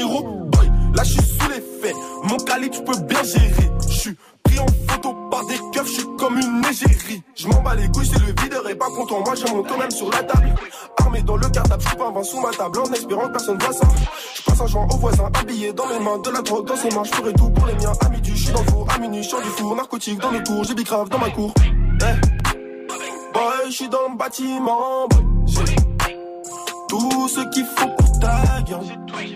Boy, 0.05 0.71
là, 0.95 1.03
je 1.05 1.13
suis 1.13 1.23
sous 1.23 1.49
l'effet. 1.49 1.95
Mon 2.25 2.37
calibre, 2.37 2.75
tu 2.77 2.83
peux 2.83 2.99
bien 3.05 3.23
gérer. 3.23 3.71
Je 3.89 3.95
suis 3.95 4.17
pris 4.43 4.59
en 4.59 4.67
photo 4.89 5.15
par 5.31 5.47
des 5.47 5.59
keufs, 5.73 5.87
je 5.87 5.93
suis 5.93 6.07
comme 6.19 6.37
une 6.39 6.63
égérie. 6.71 7.23
Je 7.35 7.49
m'en 7.49 7.63
bats 7.63 7.75
les 7.75 7.89
couilles, 7.89 8.07
c'est 8.07 8.21
le 8.21 8.35
videur 8.43 8.69
et 8.69 8.75
pas 8.75 8.87
content. 8.87 9.21
Moi, 9.25 9.35
monte 9.53 9.69
quand 9.69 9.79
même 9.79 9.91
sur 9.91 10.11
la 10.11 10.23
table. 10.23 10.55
Armé 10.99 11.23
dans 11.23 11.37
le 11.37 11.49
cartable, 11.49 11.83
je 11.83 11.97
pas 11.97 12.09
un 12.09 12.13
vin 12.13 12.23
sous 12.23 12.41
ma 12.41 12.51
table 12.51 12.79
en 12.79 12.93
espérant 12.93 13.27
que 13.29 13.33
personne 13.33 13.59
voit 13.59 13.73
ça. 13.73 13.89
Je 14.35 14.43
passe 14.43 14.61
un 14.61 14.67
joint 14.67 14.87
au 14.93 14.97
voisin, 14.97 15.31
habillé 15.35 15.73
dans 15.73 15.87
mes 15.87 15.99
mains, 15.99 16.19
de 16.19 16.31
la 16.31 16.43
drogue 16.43 16.67
dans 16.67 16.77
ses 16.77 16.91
mains. 16.91 17.05
Je 17.05 17.31
tout 17.33 17.51
pour 17.51 17.67
les 17.67 17.75
miens. 17.75 17.93
À 18.05 18.09
midi, 18.11 18.33
je 18.35 18.43
suis 18.45 18.53
dans 18.53 18.63
le 18.63 18.67
four, 18.67 18.87
à 18.95 18.99
minuit, 18.99 19.23
je 19.23 19.37
du 19.37 19.49
four. 19.49 19.77
Narcotique 19.77 20.21
dans 20.21 20.31
le 20.31 20.43
tour, 20.43 20.63
j'ai 20.65 20.75
bicrave 20.75 21.09
dans 21.09 21.19
ma 21.19 21.31
cour. 21.31 21.55
Eh. 21.65 22.05
Boy, 23.33 23.67
je 23.67 23.73
suis 23.73 23.89
dans 23.89 24.09
le 24.11 24.17
bâtiment, 24.17 25.09
boy. 25.09 25.25
J'ai 25.47 25.77
tout 26.89 27.29
ce 27.29 27.41
qu'il 27.51 27.65
faut 27.65 27.89
pour 27.97 28.19
ta 28.21 28.63
gueule. 28.69 29.36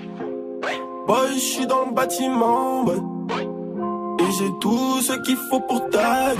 Boy, 1.11 1.35
je 1.35 1.41
suis 1.41 1.67
dans 1.67 1.87
le 1.87 1.93
bâtiment. 1.93 2.85
Et 2.87 4.33
j'ai 4.39 4.51
tout 4.61 5.01
ce 5.03 5.15
qu'il 5.25 5.37
faut 5.37 5.59
pour 5.59 5.91
ta. 5.91 6.35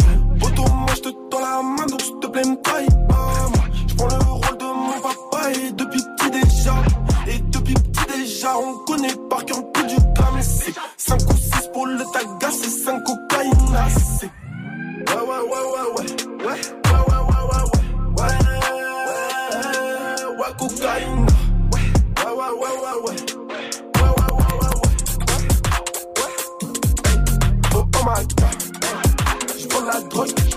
je 29.59 29.67
prends 29.69 29.85
la 29.85 30.01
drogue. 30.01 30.50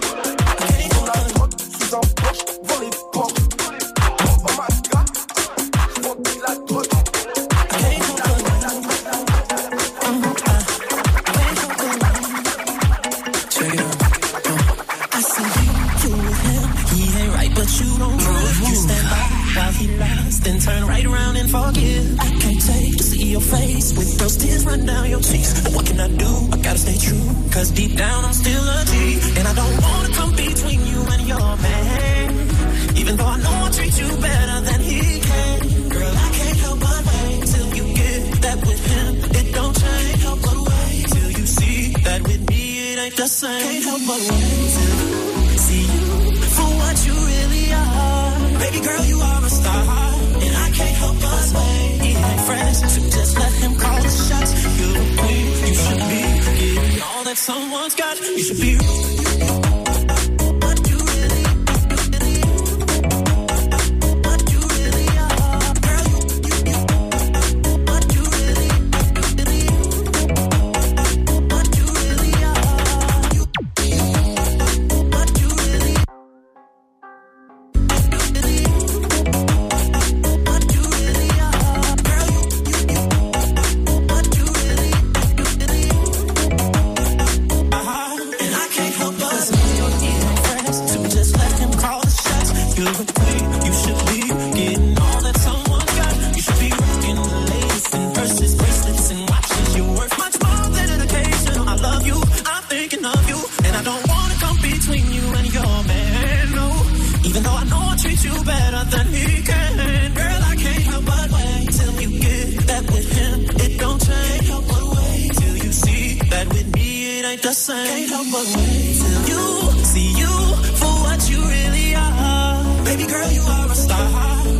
Same. 117.63 117.87
Can't 117.87 118.09
help 118.09 118.27
but 118.29 118.45
wait 118.57 118.95
till 118.99 119.21
you 119.31 119.43
see 119.85 120.11
you 120.21 120.33
for 120.79 120.93
what 121.05 121.29
you 121.29 121.39
really 121.55 121.95
are. 121.95 122.83
Baby 122.83 123.05
girl, 123.05 123.31
you 123.31 123.41
are 123.41 123.71
a 123.71 123.75
star, 123.75 124.07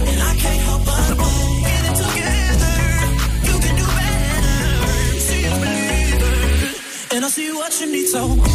and 0.09 0.19
I 0.31 0.33
can't 0.43 0.61
help 0.67 0.85
but. 0.85 1.03
Get 1.67 1.83
it 1.89 1.95
together, 2.03 2.75
you 3.47 3.55
can 3.63 3.75
do 3.81 3.87
better. 3.99 5.19
See 5.27 5.43
and 7.15 7.25
I 7.25 7.27
see 7.27 7.51
what 7.51 7.81
you 7.81 7.87
need 7.91 8.07
so. 8.07 8.52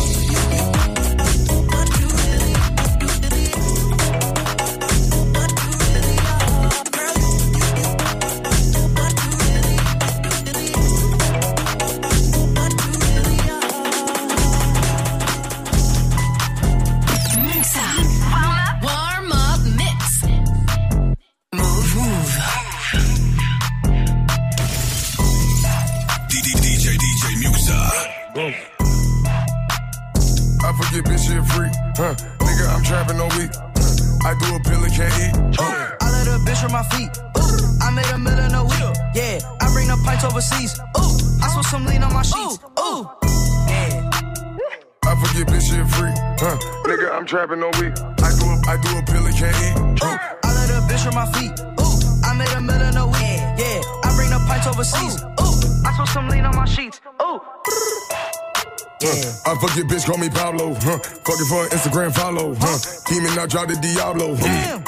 Huh. 61.48 61.56
Fucking 61.56 61.56
for 61.56 61.62
an 61.64 61.70
Instagram 61.70 62.14
follow. 62.14 62.54
Huh. 62.58 62.78
Demon, 63.06 63.38
I 63.38 63.46
drop 63.46 63.68
the 63.68 63.76
Diablo. 63.76 64.36
Huh. 64.38 64.80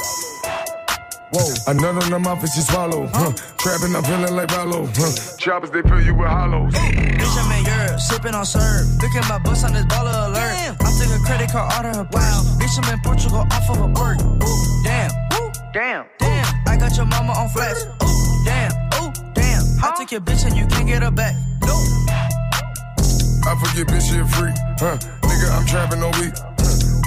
Whoa, 1.33 1.73
another 1.73 1.99
of 1.99 2.11
them 2.11 2.27
off 2.27 2.41
she 2.43 2.61
swallow. 2.61 3.07
Huh. 3.13 3.33
Trapping, 3.59 3.95
I'm 3.95 4.03
feeling 4.03 4.35
like 4.35 4.49
Rallo. 4.49 4.89
Huh. 4.97 5.37
Choppers, 5.37 5.71
they 5.71 5.83
fill 5.83 6.01
you 6.01 6.15
with 6.15 6.29
hollows. 6.29 6.75
Bitch, 6.75 7.37
I'm 7.39 7.53
in 7.59 7.65
Europe, 7.65 8.01
sipping 8.01 8.35
on 8.35 8.45
serve. 8.45 8.87
Look 9.01 9.15
at 9.15 9.29
my 9.29 9.39
bus 9.39 9.65
on 9.65 9.73
this 9.73 9.85
baller 9.87 10.29
alert. 10.29 10.77
I 10.81 10.91
took 10.99 11.11
a 11.15 11.25
credit 11.25 11.51
card 11.51 11.73
out 11.73 11.87
of 11.87 11.97
her 11.97 12.09
wow. 12.13 12.43
Bitch, 12.59 12.77
I'm 12.83 12.93
in 12.93 13.01
Portugal 13.01 13.47
off 13.51 13.71
of 13.71 13.81
a 13.81 13.89
bird. 13.89 14.21
Ooh, 14.21 14.83
damn, 14.85 15.11
ooh, 15.39 15.53
damn, 15.73 16.07
damn. 16.19 16.47
I 16.67 16.77
got 16.77 16.97
your 16.97 17.07
mama 17.07 17.33
on 17.33 17.49
flash. 17.51 17.79
Ooh, 18.03 18.45
damn, 18.45 18.73
ooh, 18.99 19.13
damn. 19.35 19.63
I 19.85 19.95
took 19.97 20.11
your 20.11 20.21
bitch 20.21 20.45
and 20.45 20.57
you 20.57 20.67
can't 20.67 20.87
get 20.89 21.03
her 21.03 21.13
back. 21.13 21.37
No. 21.63 21.77
I 23.47 23.55
forget 23.55 23.87
bitch 23.87 24.11
shit 24.11 24.27
free. 24.35 24.53
Huh. 24.79 24.99
Nigga, 25.23 25.57
I'm 25.57 25.67
trapping 25.67 26.01
no 26.01 26.11
week. 26.21 26.35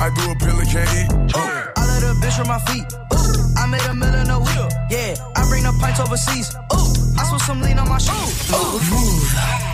I 0.04 0.10
do 0.10 0.32
a 0.32 0.36
pill 0.36 0.60
and 0.60 0.70
can't 0.70 0.90
eat. 1.00 1.34
Uh. 1.34 1.72
I 1.78 1.88
let 1.88 2.04
a 2.04 2.14
bitch 2.20 2.38
on 2.38 2.48
my 2.50 2.60
feet. 2.68 2.84
Ooh, 3.14 3.56
I 3.56 3.66
made 3.68 3.86
a 3.86 3.94
million 3.96 4.30
a 4.32 4.38
week. 4.38 4.72
Yeah, 4.92 5.16
I 5.34 5.48
bring 5.48 5.64
the 5.64 5.72
pints 5.80 6.02
overseas. 6.02 6.54
Ooh, 6.76 6.92
I 7.18 7.24
saw 7.24 7.38
some 7.38 7.62
lean 7.62 7.80
on 7.80 7.88
my 7.88 8.00
shoes. 8.00 8.52
Ooh, 8.52 8.80
move. 8.92 9.73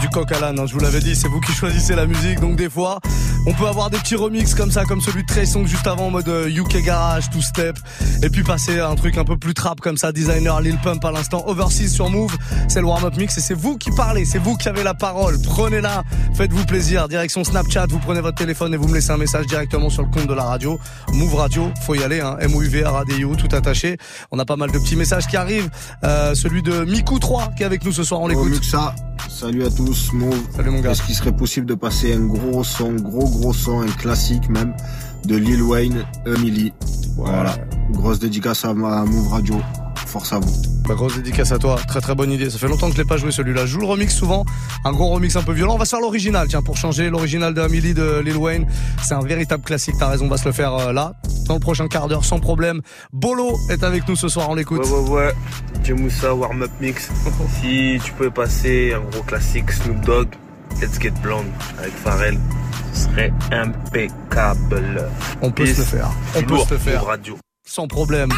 Du 0.00 0.08
coq 0.08 0.32
à 0.32 0.40
l'âne, 0.40 0.58
hein, 0.58 0.64
je 0.66 0.72
vous 0.72 0.80
l'avais 0.80 1.00
dit, 1.00 1.14
c'est 1.14 1.28
vous 1.28 1.40
qui 1.40 1.52
choisissez 1.52 1.94
la 1.94 2.06
musique, 2.06 2.40
donc 2.40 2.56
des 2.56 2.70
fois, 2.70 3.00
on 3.46 3.52
peut 3.52 3.66
avoir 3.66 3.90
des 3.90 3.98
petits 3.98 4.16
remixes 4.16 4.54
comme 4.54 4.70
ça, 4.70 4.84
comme 4.84 5.00
celui 5.00 5.22
de 5.22 5.26
Trey 5.26 5.44
Songz 5.44 5.68
juste 5.68 5.86
avant 5.86 6.06
en 6.06 6.10
mode 6.10 6.28
euh, 6.28 6.48
UK 6.48 6.82
Garage, 6.82 7.28
Two 7.30 7.42
Step, 7.42 7.78
et 8.22 8.30
puis 8.30 8.42
passer 8.42 8.78
à 8.80 8.88
un 8.88 8.94
truc 8.94 9.18
un 9.18 9.24
peu 9.24 9.36
plus 9.36 9.52
trap 9.52 9.80
comme 9.80 9.98
ça, 9.98 10.12
Designer, 10.12 10.60
Lil 10.62 10.78
Pump 10.82 11.04
à 11.04 11.12
l'instant, 11.12 11.44
Overseas 11.46 11.88
sur 11.88 12.08
Move, 12.08 12.34
c'est 12.68 12.80
le 12.80 12.86
warm-up 12.86 13.14
mix, 13.16 13.36
et 13.36 13.40
c'est 13.40 13.54
vous 13.54 13.76
qui 13.76 13.90
parlez, 13.90 14.24
c'est 14.24 14.38
vous 14.38 14.56
qui 14.56 14.68
avez 14.68 14.82
la 14.82 14.94
parole, 14.94 15.36
prenez-la, 15.42 16.02
faites-vous 16.34 16.64
plaisir, 16.64 17.06
direction 17.06 17.44
Snapchat, 17.44 17.86
vous 17.90 17.98
prenez 17.98 18.22
votre 18.22 18.36
téléphone 18.36 18.72
et 18.72 18.78
vous 18.78 18.88
me 18.88 18.94
laissez 18.94 19.10
un 19.10 19.18
message 19.18 19.46
directement 19.46 19.90
sur 19.90 20.02
le 20.02 20.08
compte 20.08 20.26
de 20.26 20.34
la 20.34 20.44
radio, 20.44 20.78
Move 21.12 21.34
Radio, 21.34 21.70
faut 21.82 21.94
y 21.94 22.02
aller, 22.02 22.20
hein, 22.20 22.36
M-O-U-V, 22.40 22.84
R-A-D-I-O, 22.84 23.36
tout 23.36 23.54
attaché, 23.54 23.98
on 24.30 24.38
a 24.38 24.46
pas 24.46 24.56
mal 24.56 24.70
de 24.70 24.78
petits 24.78 24.96
messages 24.96 25.26
qui 25.26 25.36
arrivent, 25.36 25.68
euh, 26.04 26.34
celui 26.34 26.62
de 26.62 26.84
Miku 26.84 27.18
3 27.18 27.52
qui 27.56 27.62
est 27.62 27.66
avec 27.66 27.84
nous 27.84 27.92
ce 27.92 28.02
soir, 28.02 28.22
on 28.22 28.28
l'écoute. 28.28 28.50
mieux 28.50 28.58
que 28.58 28.64
ça, 28.64 28.94
salut 29.28 29.64
à 29.64 29.70
tous, 29.74 30.12
Mauve. 30.12 30.40
Salut 30.54 30.70
mon 30.70 30.80
gars. 30.80 30.92
Est-ce 30.92 31.02
qu'il 31.02 31.14
serait 31.14 31.34
possible 31.34 31.66
de 31.66 31.74
passer 31.74 32.14
un 32.14 32.26
gros 32.26 32.64
son, 32.64 32.92
gros 32.94 33.28
gros 33.28 33.52
son, 33.52 33.80
un 33.80 33.86
classique 33.86 34.48
même, 34.48 34.74
de 35.24 35.36
Lil 35.36 35.62
Wayne, 35.62 36.04
Emily? 36.26 36.72
Voilà. 37.16 37.56
Grosse 37.90 38.18
dédicace 38.18 38.64
à 38.64 38.74
ma 38.74 39.04
Move 39.04 39.28
Radio. 39.28 39.56
Force 40.06 40.32
à 40.32 40.38
vous. 40.38 40.62
Bah, 40.86 40.94
grosse 40.94 41.16
dédicace 41.16 41.50
à 41.52 41.58
toi, 41.58 41.76
très 41.88 42.00
très 42.00 42.14
bonne 42.14 42.30
idée. 42.30 42.50
Ça 42.50 42.58
fait 42.58 42.68
longtemps 42.68 42.88
que 42.88 42.92
je 42.94 42.98
l'ai 42.98 43.06
pas 43.06 43.16
joué 43.16 43.32
celui-là. 43.32 43.62
Je 43.66 43.72
joue 43.72 43.80
le 43.80 43.86
remix 43.86 44.14
souvent, 44.14 44.44
un 44.84 44.92
gros 44.92 45.08
remix 45.08 45.34
un 45.36 45.42
peu 45.42 45.52
violent. 45.52 45.74
On 45.74 45.78
va 45.78 45.84
se 45.84 45.90
faire 45.90 46.00
l'original, 46.00 46.46
tiens, 46.48 46.62
pour 46.62 46.76
changer 46.76 47.08
l'original 47.10 47.54
de 47.54 47.60
Amelie 47.60 47.94
de 47.94 48.20
Lil 48.20 48.36
Wayne. 48.36 48.66
C'est 49.02 49.14
un 49.14 49.22
véritable 49.22 49.64
classique, 49.64 49.94
t'as 49.98 50.08
raison, 50.08 50.26
on 50.26 50.28
va 50.28 50.36
se 50.36 50.44
le 50.44 50.52
faire 50.52 50.74
euh, 50.74 50.92
là, 50.92 51.14
dans 51.46 51.54
le 51.54 51.60
prochain 51.60 51.88
quart 51.88 52.08
d'heure, 52.08 52.24
sans 52.24 52.38
problème. 52.38 52.80
Bolo 53.12 53.58
est 53.70 53.82
avec 53.82 54.06
nous 54.08 54.16
ce 54.16 54.28
soir, 54.28 54.50
on 54.50 54.54
l'écoute. 54.54 54.84
Ouais, 54.84 54.90
ouais, 54.90 55.10
ouais. 55.10 55.34
DJ 55.82 55.90
Moussa, 55.92 56.34
Warm 56.34 56.62
Up 56.62 56.70
Mix. 56.80 57.10
si 57.60 57.98
tu 58.04 58.12
pouvais 58.12 58.30
passer 58.30 58.92
un 58.94 59.00
gros 59.10 59.22
classique 59.22 59.70
Snoop 59.72 60.00
Dogg, 60.04 60.28
Let's 60.80 61.00
Get 61.00 61.12
Blonde 61.22 61.46
avec 61.78 61.94
Pharrell, 61.94 62.38
ce 62.92 63.04
serait 63.04 63.32
impeccable. 63.52 65.08
On 65.40 65.50
peut 65.50 65.66
se 65.66 65.78
le 65.78 65.84
faire. 65.84 66.10
On 66.36 66.42
peut 66.42 66.58
se 66.58 66.70
le 66.74 66.78
faire. 66.78 67.04
Radio. 67.04 67.38
Sans 67.66 67.88
problème. 67.88 68.30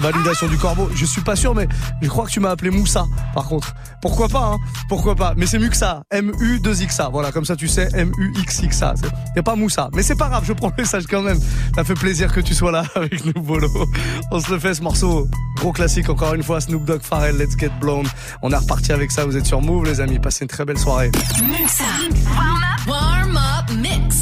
Validation 0.00 0.48
du 0.48 0.56
corbeau. 0.58 0.90
Je 0.94 1.04
suis 1.04 1.22
pas 1.22 1.36
sûr, 1.36 1.54
mais 1.54 1.68
je 2.02 2.08
crois 2.08 2.26
que 2.26 2.30
tu 2.30 2.40
m'as 2.40 2.50
appelé 2.50 2.70
Moussa, 2.70 3.04
par 3.34 3.44
contre. 3.44 3.74
Pourquoi 4.02 4.28
pas, 4.28 4.44
hein? 4.44 4.58
Pourquoi 4.88 5.14
pas 5.14 5.34
Mais 5.36 5.46
c'est 5.46 5.58
mieux 5.58 5.68
que 5.68 5.76
ça. 5.76 6.02
M-U-2-X-A. 6.10 7.08
Voilà, 7.10 7.32
comme 7.32 7.44
ça 7.44 7.56
tu 7.56 7.68
sais, 7.68 7.88
M-U-X-X-A. 7.94 8.94
C'est 9.34 9.42
pas 9.42 9.56
Moussa. 9.56 9.88
Mais 9.94 10.02
c'est 10.02 10.16
pas 10.16 10.28
grave, 10.28 10.44
je 10.46 10.52
prends 10.52 10.68
le 10.76 10.82
message 10.82 11.04
quand 11.08 11.22
même. 11.22 11.38
Ça 11.74 11.84
fait 11.84 11.94
plaisir 11.94 12.32
que 12.32 12.40
tu 12.40 12.54
sois 12.54 12.72
là 12.72 12.84
avec 12.94 13.24
nous, 13.24 13.40
Bolo. 13.40 13.68
On 14.30 14.40
se 14.40 14.50
le 14.50 14.58
fait, 14.58 14.74
ce 14.74 14.82
morceau. 14.82 15.28
Gros 15.56 15.72
classique, 15.72 16.08
encore 16.08 16.34
une 16.34 16.42
fois. 16.42 16.60
Snoop 16.60 16.84
Dogg, 16.84 17.02
Pharrell, 17.02 17.36
Let's 17.36 17.56
Get 17.58 17.70
Blown. 17.80 18.06
On 18.42 18.50
est 18.50 18.56
reparti 18.56 18.92
avec 18.92 19.10
ça. 19.10 19.24
Vous 19.24 19.36
êtes 19.36 19.46
sur 19.46 19.62
Move, 19.62 19.84
les 19.84 20.00
amis. 20.00 20.18
Passez 20.18 20.44
une 20.44 20.48
très 20.48 20.64
belle 20.64 20.78
soirée. 20.78 21.10
Up. 21.14 22.88
Warm 22.88 23.36
up 23.36 23.70
mix. 23.76 24.16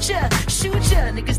shoot 0.00 0.08
ya, 0.08 0.28
shoot 0.48 0.92
ya. 0.92 1.12
Niggas 1.12 1.38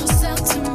yourself 0.00 0.44
to 0.50 0.60
me. 0.60 0.73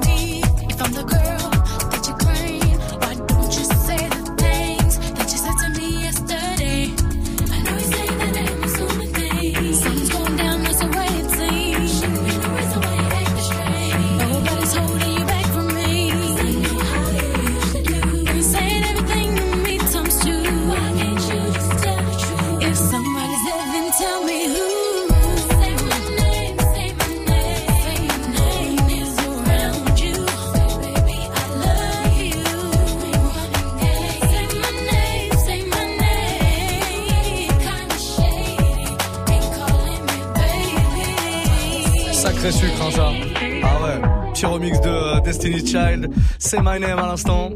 Petit 44.39 44.45
remix 44.45 44.79
de 44.79 44.87
euh, 44.87 45.19
Destiny 45.19 45.67
Child. 45.67 46.07
C'est 46.37 46.61
My 46.61 46.79
Name 46.79 46.97
à 46.97 47.07
l'instant. 47.07 47.49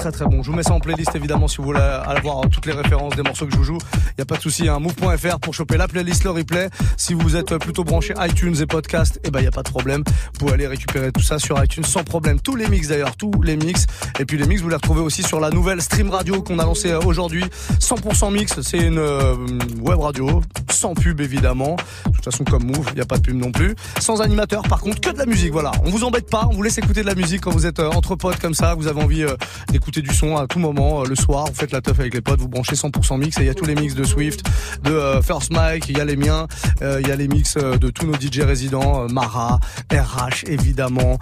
Très 0.00 0.12
très 0.12 0.24
bon. 0.24 0.42
Je 0.42 0.50
vous 0.50 0.56
mets 0.56 0.62
ça 0.62 0.72
en 0.72 0.80
playlist 0.80 1.14
évidemment 1.14 1.46
si 1.46 1.58
vous 1.58 1.64
voulez 1.64 1.78
aller 1.78 2.22
voir 2.22 2.38
euh, 2.38 2.48
toutes 2.48 2.64
les 2.64 2.72
références 2.72 3.14
des 3.16 3.22
morceaux 3.22 3.44
que 3.44 3.52
je 3.52 3.58
vous 3.58 3.64
joue. 3.64 3.76
Il 4.16 4.20
y 4.20 4.22
a 4.22 4.24
pas 4.24 4.36
de 4.36 4.40
souci. 4.40 4.66
Hein. 4.66 4.78
Move.fr 4.78 5.38
pour 5.40 5.52
choper 5.52 5.76
la 5.76 5.88
playlist, 5.88 6.24
le 6.24 6.30
replay. 6.30 6.70
Si 6.96 7.12
vous 7.12 7.36
êtes 7.36 7.58
plutôt 7.58 7.84
branché 7.84 8.14
iTunes 8.18 8.54
et 8.58 8.64
podcast, 8.64 9.20
eh 9.24 9.30
ben 9.30 9.40
il 9.40 9.44
y 9.44 9.48
a 9.48 9.50
pas 9.50 9.62
de 9.62 9.68
problème. 9.68 10.02
Vous 10.06 10.38
pouvez 10.38 10.54
aller 10.54 10.66
récupérer 10.66 11.12
tout 11.12 11.20
ça 11.20 11.38
sur 11.38 11.62
iTunes 11.62 11.84
sans 11.84 12.02
problème. 12.02 12.40
Tous 12.40 12.56
les 12.56 12.66
mix 12.68 12.88
d'ailleurs, 12.88 13.14
tous 13.14 13.30
les 13.42 13.58
mix. 13.58 13.84
Et 14.18 14.24
puis 14.24 14.38
les 14.38 14.46
mix 14.46 14.62
vous 14.62 14.70
les 14.70 14.76
retrouvez 14.76 15.02
aussi 15.02 15.22
sur 15.22 15.38
la 15.38 15.50
nouvelle 15.50 15.82
stream 15.82 16.08
radio 16.08 16.40
qu'on 16.40 16.58
a 16.60 16.64
lancée 16.64 16.92
euh, 16.92 17.00
aujourd'hui. 17.00 17.44
100% 17.78 18.32
mix. 18.32 18.58
C'est 18.62 18.78
une 18.78 18.96
euh, 18.96 19.34
web 19.82 19.98
radio 19.98 20.40
sans 20.70 20.94
pub 20.94 21.20
évidemment. 21.20 21.76
De 22.06 22.12
toute 22.12 22.24
façon 22.24 22.44
comme 22.44 22.64
Move, 22.64 22.88
il 22.92 22.98
y 22.98 23.02
a 23.02 23.06
pas 23.06 23.18
de 23.18 23.22
pub 23.22 23.36
non 23.36 23.52
plus. 23.52 23.76
Sans 23.98 24.22
animateur 24.22 24.62
par 24.62 24.80
contre, 24.80 24.98
que 24.98 25.10
de 25.10 25.18
la 25.18 25.26
musique. 25.26 25.52
Voilà. 25.52 25.72
On 25.84 25.90
vous 25.90 26.04
embête 26.04 26.30
pas. 26.30 26.48
On 26.50 26.54
vous 26.54 26.62
laisse 26.62 26.78
écouter 26.78 27.02
de 27.02 27.06
la 27.06 27.14
musique 27.14 27.42
quand 27.42 27.50
vous 27.50 27.66
êtes 27.66 27.80
euh, 27.80 27.90
entre 27.90 28.16
potes 28.16 28.38
comme 28.38 28.54
ça. 28.54 28.74
Vous 28.74 28.86
avez 28.86 29.02
envie 29.02 29.26
d'écouter 29.68 29.89
du 29.98 30.14
son 30.14 30.36
à 30.36 30.46
tout 30.46 30.58
moment 30.60 31.02
euh, 31.02 31.04
le 31.08 31.16
soir. 31.16 31.46
Vous 31.46 31.54
faites 31.54 31.72
la 31.72 31.80
teuf 31.80 31.98
avec 31.98 32.14
les 32.14 32.20
potes. 32.20 32.40
Vous 32.40 32.48
branchez 32.48 32.76
100% 32.76 33.18
mix 33.18 33.36
et 33.38 33.40
il 33.42 33.46
y 33.46 33.50
a 33.50 33.54
tous 33.54 33.64
les 33.64 33.74
mix 33.74 33.94
de 33.94 34.04
Swift, 34.04 34.44
de 34.84 34.92
euh, 34.92 35.20
First 35.22 35.52
Mike. 35.52 35.88
Il 35.88 35.98
y 35.98 36.00
a 36.00 36.04
les 36.04 36.16
miens. 36.16 36.46
euh, 36.82 37.00
Il 37.02 37.08
y 37.08 37.12
a 37.12 37.16
les 37.16 37.26
mix 37.28 37.56
de 37.56 37.90
tous 37.90 38.06
nos 38.06 38.14
DJ 38.14 38.40
résidents. 38.40 39.06
Mara, 39.08 39.58
RH 39.92 40.44
évidemment, 40.46 41.18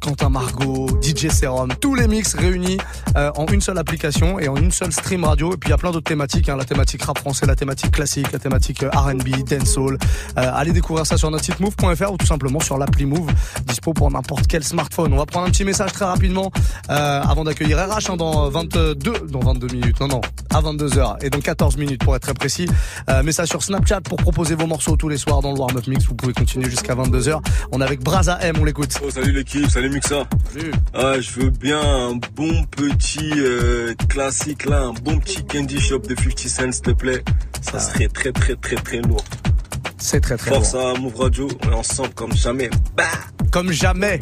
Quentin 0.00 0.28
Margot, 0.28 0.88
DJ 1.00 1.28
Serum. 1.28 1.72
Tous 1.80 1.94
les 1.94 2.08
mix 2.08 2.34
réunis 2.34 2.78
en 3.16 3.46
une 3.46 3.60
seule 3.60 3.78
application 3.78 4.38
et 4.40 4.48
en 4.48 4.56
une 4.56 4.72
seule 4.72 4.92
stream 4.92 5.24
radio. 5.24 5.52
Et 5.54 5.56
puis 5.56 5.68
il 5.68 5.70
y 5.70 5.74
a 5.74 5.78
plein 5.78 5.90
d'autres 5.92 6.08
thématiques. 6.08 6.48
hein, 6.48 6.56
la 6.56 6.64
thématique 6.64 7.02
rap 7.04 7.18
français, 7.18 7.46
la 7.46 7.54
thématique 7.56 7.92
classique, 7.92 8.32
la 8.32 8.38
thématique 8.38 8.80
R&B, 8.82 9.44
dancehall. 9.48 9.98
Allez 10.36 10.72
découvrir 10.72 11.06
ça 11.06 11.16
sur 11.16 11.30
notre 11.30 11.44
site 11.44 11.60
move.fr 11.60 12.12
ou 12.12 12.16
tout 12.16 12.26
simplement 12.26 12.60
sur 12.60 12.78
l'appli 12.78 13.06
Move, 13.06 13.30
dispo 13.66 13.92
pour 13.92 14.10
n'importe 14.10 14.46
quel 14.46 14.64
smartphone. 14.64 15.12
On 15.12 15.16
va 15.18 15.26
prendre 15.26 15.46
un 15.46 15.50
petit 15.50 15.64
message 15.64 15.92
très 15.92 16.04
rapidement 16.04 16.50
avant 16.88 17.44
d'accueillir 17.44 17.78
Hein, 17.92 18.16
dans 18.16 18.48
22, 18.48 18.94
dans 19.28 19.40
22 19.40 19.66
minutes. 19.66 20.00
Non, 20.00 20.08
non, 20.08 20.20
à 20.48 20.62
22 20.62 20.88
h 20.88 21.16
et 21.22 21.28
dans 21.28 21.40
14 21.40 21.76
minutes 21.76 22.02
pour 22.02 22.16
être 22.16 22.22
très 22.22 22.32
précis. 22.32 22.66
Euh, 23.10 23.22
message 23.22 23.48
sur 23.48 23.62
Snapchat 23.62 24.00
pour 24.00 24.16
proposer 24.16 24.54
vos 24.54 24.66
morceaux 24.66 24.96
tous 24.96 25.10
les 25.10 25.18
soirs 25.18 25.42
dans 25.42 25.52
le 25.52 25.58
Warm 25.58 25.76
Up 25.76 25.86
Mix. 25.86 26.06
Vous 26.06 26.14
pouvez 26.14 26.32
continuer 26.32 26.70
jusqu'à 26.70 26.94
22 26.94 27.20
h 27.20 27.38
On 27.70 27.82
est 27.82 27.84
avec 27.84 28.00
Braza 28.02 28.38
M, 28.40 28.56
on 28.58 28.64
l'écoute. 28.64 28.98
Oh, 29.04 29.10
salut 29.10 29.32
l'équipe, 29.32 29.68
salut 29.68 29.90
Muxa. 29.90 30.24
Salut. 30.54 30.72
Ah, 30.94 31.20
je 31.20 31.30
veux 31.32 31.50
bien 31.50 31.80
un 31.82 32.14
bon 32.34 32.64
petit 32.64 33.30
euh, 33.36 33.92
classique 34.08 34.64
là, 34.64 34.80
un 34.84 34.94
bon 34.94 35.18
petit 35.18 35.44
candy 35.44 35.78
shop 35.78 35.98
de 35.98 36.16
50 36.16 36.38
cents 36.48 36.72
s'il 36.72 36.82
te 36.82 36.90
plaît. 36.92 37.22
Ça 37.60 37.78
serait 37.78 38.08
très 38.08 38.32
très 38.32 38.56
très 38.56 38.76
très 38.76 39.02
lourd. 39.02 39.22
C'est 39.98 40.20
très 40.20 40.38
très 40.38 40.50
Force 40.50 40.72
lourd. 40.72 40.86
à 40.86 40.98
Move 40.98 41.16
Radio, 41.16 41.48
on 41.66 41.70
est 41.72 41.74
ensemble 41.74 42.14
comme 42.14 42.32
jamais. 42.32 42.70
Bah 42.96 43.04
Comme 43.50 43.70
jamais. 43.70 44.18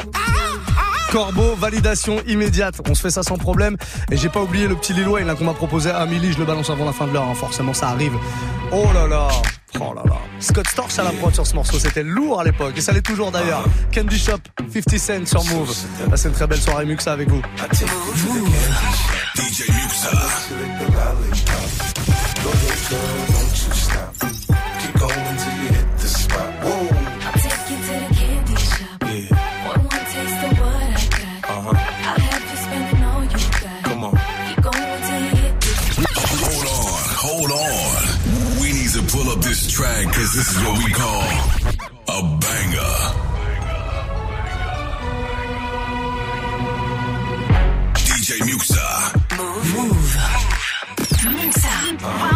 Corbeau, 1.10 1.54
validation 1.56 2.20
immédiate. 2.26 2.80
On 2.88 2.94
se 2.94 3.00
fait 3.02 3.10
ça 3.10 3.22
sans 3.22 3.36
problème. 3.36 3.76
Et 4.10 4.16
j'ai 4.16 4.28
pas 4.28 4.40
oublié 4.40 4.68
le 4.68 4.76
petit 4.76 4.92
Lil 4.92 5.08
Wayne 5.08 5.26
là, 5.26 5.34
qu'on 5.34 5.44
m'a 5.44 5.54
proposé 5.54 5.90
à 5.90 5.98
Amélie. 5.98 6.32
Je 6.32 6.38
le 6.38 6.44
balance 6.44 6.70
avant 6.70 6.84
la 6.84 6.92
fin 6.92 7.06
de 7.06 7.12
l'heure. 7.12 7.24
hein. 7.28 7.34
Forcément, 7.34 7.74
ça 7.74 7.88
arrive. 7.88 8.12
Oh 8.72 8.86
là 8.94 9.06
là. 9.06 9.28
Oh 9.80 9.92
là 9.94 10.02
là. 10.06 10.16
Scott 10.40 10.66
Storch 10.68 10.98
à 10.98 11.02
la 11.04 11.10
prod 11.12 11.34
sur 11.34 11.46
ce 11.46 11.54
morceau. 11.54 11.78
C'était 11.78 12.02
lourd 12.02 12.40
à 12.40 12.44
l'époque. 12.44 12.74
Et 12.76 12.80
ça 12.80 12.92
l'est 12.92 13.02
toujours 13.02 13.30
d'ailleurs. 13.30 13.64
Candy 13.94 14.18
Shop, 14.18 14.38
50 14.72 14.98
Cent 14.98 15.26
sur 15.26 15.44
Move. 15.54 15.74
Là, 16.10 16.16
c'est 16.16 16.28
une 16.28 16.34
très 16.34 16.46
belle 16.46 16.60
soirée 16.60 16.84
Muxa 16.86 17.12
avec 17.12 17.28
vous. 17.28 17.42
DJ 19.36 19.68
Muxa. 19.68 20.10
Up 40.00 40.06
because 40.06 40.34
this 40.34 40.56
is 40.56 40.64
what 40.64 40.78
we 40.78 40.92
call 40.92 41.22
a 42.08 42.22
banger. 42.40 42.94
DJ 47.94 48.40
Muxa. 48.48 48.88
Move. 49.74 50.16
Mix 51.34 51.64
up. 51.64 52.29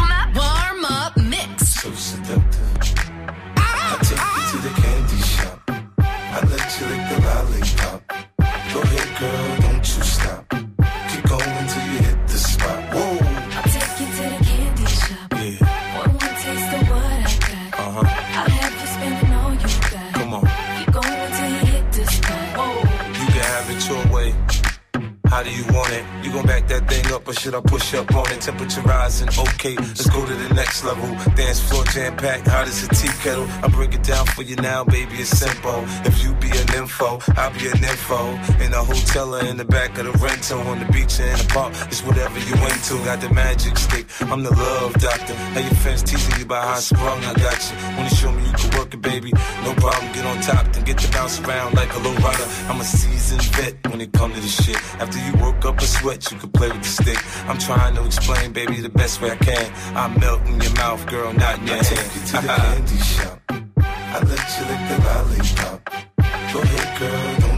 Do 25.45 25.51
you 25.51 25.65
want 25.73 25.93
it? 25.93 26.05
You 26.25 26.33
gon' 26.33 26.47
back 26.47 26.67
that 26.69 26.89
thing 26.89 27.13
up 27.13 27.29
or 27.29 27.35
should 27.35 27.55
I 27.55 27.61
push 27.61 27.95
up 27.95 28.15
on 28.15 28.31
it? 28.33 28.41
Temperature 28.41 28.81
rising, 28.83 29.29
okay, 29.29 29.77
let's 29.77 30.09
go 30.09 30.25
to 30.25 30.35
the 30.35 30.55
next 30.55 30.85
level. 30.85 31.07
Dance 31.35 31.61
floor 31.61 31.85
jam 31.85 32.17
packed, 32.17 32.47
hot 32.47 32.67
as 32.67 32.83
a 32.85 32.89
tea 32.89 33.13
kettle. 33.23 33.47
I 33.63 33.69
break 33.69 33.95
it 33.95 34.03
down 34.03 34.27
for 34.27 34.43
you 34.43 34.57
now, 34.57 34.85
baby, 34.85 35.17
it's 35.17 35.31
simple. 35.31 35.85
If 36.05 36.23
you 36.25 36.35
be 36.35 36.51
an 36.51 36.75
info, 36.75 37.21
I'll 37.37 37.53
be 37.53 37.69
an 37.69 37.85
info. 37.85 38.21
In 38.65 38.73
a 38.73 38.83
hotel 38.83 39.37
or 39.37 39.45
in 39.45 39.57
the 39.57 39.65
back 39.65 39.99
of 39.99 40.07
the 40.07 40.13
rental, 40.13 40.61
on 40.61 40.79
the 40.81 40.87
beach 40.87 41.21
or 41.21 41.27
in 41.29 41.39
the 41.39 41.49
park, 41.53 41.73
it's 41.93 42.03
whatever 42.03 42.39
you 42.39 42.55
into. 42.65 42.95
Got 43.05 43.21
the 43.21 43.31
magic 43.31 43.77
stick, 43.77 44.07
I'm 44.33 44.43
the 44.43 44.51
love 44.51 44.95
doctor. 44.95 45.35
How 45.35 45.61
your 45.61 45.79
fans 45.85 46.03
teasing 46.03 46.39
you 46.39 46.45
about 46.45 46.65
how 46.65 46.75
I 46.75 46.81
sprung, 46.81 47.21
I 47.25 47.35
got 47.35 47.61
you. 47.69 47.77
Wanna 47.97 48.11
show 48.11 48.33
me 48.33 48.43
you 48.47 48.53
can 48.53 48.79
work 48.79 48.95
it, 48.95 49.03
baby? 49.03 49.31
No 49.63 49.75
problem, 49.75 49.94
get 50.25 50.37
on 50.37 50.43
top, 50.43 50.73
then 50.73 50.85
get 50.85 50.99
to 50.99 51.11
bounce 51.13 51.41
around 51.41 51.75
like 51.75 51.93
a 51.95 51.99
low 51.99 52.15
rider. 52.17 52.47
I'm 52.69 52.81
a 52.81 52.85
seasoned 52.85 53.43
vet 53.55 53.75
when 53.91 54.01
it 54.01 54.13
come 54.13 54.33
to 54.33 54.41
this 54.41 54.65
shit. 54.65 54.77
After 55.01 55.19
you 55.19 55.33
work 55.45 55.65
up 55.65 55.79
a 55.79 55.87
sweat, 55.87 56.31
you 56.31 56.39
can 56.39 56.51
play 56.51 56.69
with 56.69 56.83
the 56.83 56.89
stick. 56.89 57.19
I'm 57.49 57.59
trying 57.59 57.95
to 57.97 58.05
explain, 58.05 58.53
baby, 58.53 58.81
the 58.81 58.89
best 58.89 59.21
way 59.21 59.31
I 59.31 59.37
can. 59.37 59.73
I 59.97 60.09
melt 60.19 60.43
in 60.47 60.61
your 60.61 60.75
mouth, 60.75 61.07
girl, 61.07 61.33
not 61.33 61.59
in 61.59 61.67
your 61.67 61.77
I 61.77 61.81
take 61.81 62.15
you 62.15 62.23
to 62.27 62.33
the 62.33 62.41
hand. 62.41 62.89
candy 62.89 63.03
shop. 63.03 63.41
I 63.87 64.19
let 64.31 64.45
you 64.57 64.65
lick 64.71 64.83
the 64.91 64.97
lollipop. 65.07 65.91
Go 66.53 66.61
ahead, 66.61 66.99
girl, 67.01 67.54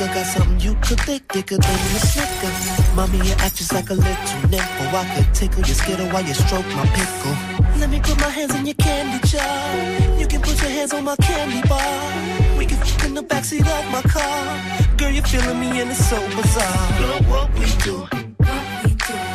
a. 0.00 0.06
Got 0.14 0.26
something 0.26 0.60
you 0.60 0.74
could 0.82 1.00
think 1.00 1.22
thicker 1.28 1.56
than 1.56 1.78
a 1.96 2.00
snicker. 2.00 2.52
Mommy, 2.96 3.18
you 3.18 3.34
act 3.38 3.56
just 3.56 3.72
like 3.72 3.90
a 3.90 3.94
little 3.94 4.40
nympho. 4.50 4.84
I 4.94 5.04
could 5.14 5.34
tickle 5.34 5.62
your 5.62 5.74
skittle 5.74 6.06
while 6.08 6.24
you 6.24 6.34
stroke 6.34 6.66
my 6.74 6.86
pickle. 6.98 7.36
Let 7.78 7.90
me 7.90 8.00
put 8.00 8.18
my 8.20 8.28
hands 8.28 8.54
in 8.54 8.66
your 8.66 8.74
candy 8.74 9.26
jar. 9.28 10.18
You 10.18 10.26
can 10.26 10.40
put 10.42 10.60
your 10.60 10.70
hands 10.70 10.92
on 10.92 11.04
my 11.04 11.16
candy 11.16 11.62
bar. 11.68 12.58
We 12.58 12.66
can 12.66 12.78
f 12.78 13.04
in 13.06 13.14
the 13.14 13.22
backseat 13.22 13.66
of 13.78 13.84
my 13.92 14.02
car. 14.02 14.96
Girl, 14.96 15.10
you're 15.10 15.24
feeling 15.24 15.60
me 15.60 15.80
and 15.80 15.90
it's 15.90 16.04
so 16.06 16.18
bizarre. 16.36 16.98
Girl, 16.98 17.20
what 17.32 17.48
we 17.54 17.66
do, 17.86 17.96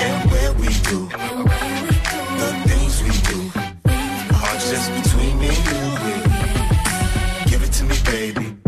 and 0.06 0.32
where 0.32 0.54
we 0.62 0.70
do, 0.90 1.00
the 2.42 2.50
things 2.70 2.96
we 3.06 3.14
do 3.32 3.40
are 4.36 4.58
just 4.70 4.88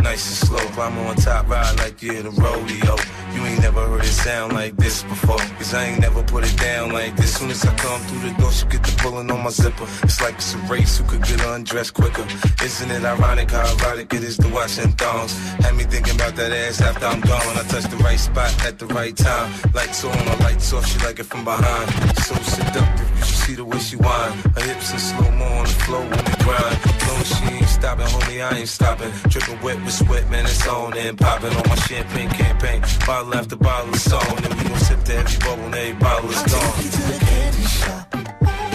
Nice 0.08 0.26
and 0.30 0.48
slow, 0.48 0.66
climb 0.72 0.98
on 1.00 1.18
top, 1.18 1.50
ride 1.50 1.78
like 1.80 2.02
you're 2.02 2.24
the 2.24 2.32
rodeo. 2.32 2.96
You 3.34 3.46
ain't 3.46 3.62
never 3.62 3.86
heard 3.86 4.06
it 4.06 4.18
sound 4.28 4.54
like 4.54 4.78
this 4.78 5.04
before. 5.04 5.44
Cause 5.60 5.74
I 5.74 5.84
ain't 5.84 6.00
never 6.00 6.24
put 6.24 6.46
it 6.46 6.58
down 6.58 6.94
like 6.94 7.18
this. 7.18 7.36
Soon 7.36 7.50
as 7.50 7.66
I 7.66 7.76
come 7.76 8.00
through 8.08 8.30
the 8.30 8.34
door, 8.40 8.50
she 8.54 8.66
get 8.68 8.84
the 8.84 8.96
pulling 9.04 9.30
on 9.30 9.44
my 9.44 9.50
zipper. 9.50 9.84
It's 10.04 10.22
like 10.22 10.36
it's 10.36 10.54
a 10.54 10.60
race 10.72 10.98
who 10.98 11.04
could 11.04 11.24
get 11.24 11.46
undressed 11.46 11.94
quicker. 11.94 12.26
Isn't 12.64 12.90
it 12.90 13.04
ironic 13.04 13.52
how 13.52 13.68
erotic 13.76 14.14
it 14.14 14.24
is 14.24 14.38
to 14.38 14.48
watch 14.48 14.78
them 14.78 14.94
thongs? 14.94 15.38
Had 15.60 15.76
me 15.76 15.84
thinking 15.84 16.16
about 16.16 16.38
that 16.38 16.54
ass 16.54 16.80
after 16.80 17.06
I'm 17.06 17.20
gone. 17.20 17.58
I 17.60 17.64
touch 17.68 17.92
the 17.92 17.98
right 17.98 18.18
spot 18.18 18.52
at 18.66 18.80
the 18.80 18.88
right 18.88 19.16
time. 19.16 19.52
Lights 19.74 20.06
on, 20.06 20.16
my 20.26 20.38
lights 20.38 20.72
off, 20.72 20.86
she 20.88 20.98
like 21.00 21.20
it 21.20 21.26
from 21.26 21.44
behind. 21.44 21.92
So 22.24 22.34
seductive, 22.56 23.10
you 23.18 23.26
should 23.26 23.42
see 23.46 23.56
the 23.56 23.66
way 23.66 23.80
she 23.80 23.98
whine. 23.98 24.32
Her 24.56 24.62
hips 24.62 24.94
in 24.94 25.00
slow 25.00 25.30
mo 25.32 25.46
on 25.60 25.66
the 25.66 25.78
floor 25.84 26.00
when 26.00 26.24
they 26.24 26.38
grind. 26.46 26.78
Long 27.08 27.24
she 27.26 27.67
stopping, 27.78 28.08
homie, 28.08 28.42
I 28.44 28.58
ain't 28.58 28.68
stopping. 28.68 29.12
Dripping 29.30 29.62
wet 29.62 29.78
with 29.84 29.94
sweat, 29.94 30.30
man, 30.30 30.46
it's 30.46 30.68
on 30.68 30.98
and 30.98 31.18
popping 31.18 31.54
on 31.56 31.64
my 31.70 31.76
champagne 31.76 32.30
campaign. 32.30 32.82
Bottle 33.06 33.36
after 33.36 33.56
bottle 33.56 33.94
is 33.94 34.12
on, 34.12 34.46
and 34.46 34.54
we 34.56 34.64
gon' 34.70 34.80
sip 34.80 35.04
the 35.04 35.16
every 35.16 35.40
bubble, 35.40 35.66
and 35.66 35.76
every 35.76 35.94
bottle 35.94 36.30
is 36.30 36.44
gone. 36.44 36.62
I 36.62 36.72
take 36.72 36.86
you 36.86 36.92
to 36.92 37.02
the 37.12 37.20
candy 37.26 37.66
shop. 37.80 38.16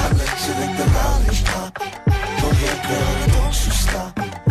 I 0.03 0.07
let 0.21 0.39
you 0.47 0.53
lick 0.61 0.73
the 0.81 0.87
lollipop. 0.97 1.75
Go 1.79 2.49
ahead, 2.51 2.79
girl, 2.89 3.27
don't 3.35 3.67
you 3.67 3.73
stop. 3.73 4.42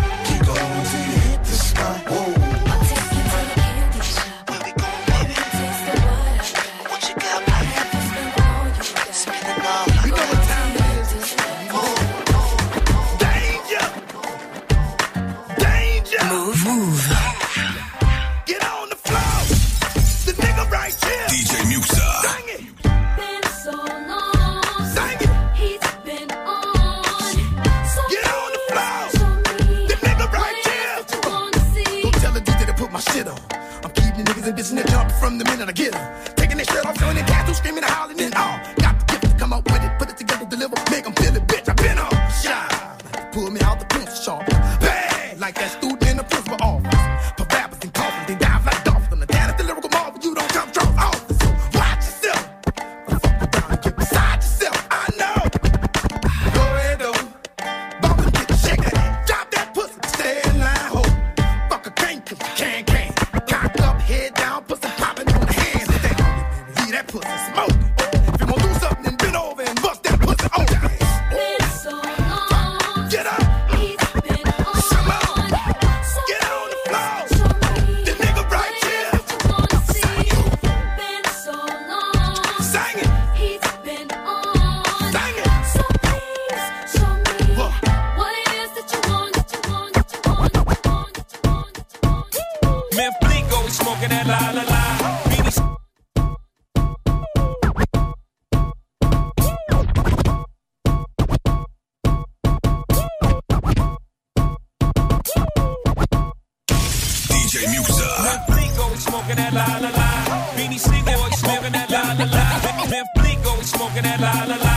Smoking 109.32 109.36
that 109.36 109.54
la 109.54 109.66
la 109.80 109.90
la. 109.90 110.08
Beanie 110.56 110.80
Siegel 110.80 111.14
always 111.16 111.40
smoking 111.40 111.72
that 111.72 111.90
la 111.90 112.02
la 112.20 112.26
la. 112.26 112.44
Man, 112.90 113.06
Bleak 113.16 113.40
always 113.48 113.70
smoking 113.72 114.04
that 114.04 114.20
la 114.20 114.32
la 114.50 114.56
la. 114.56 114.74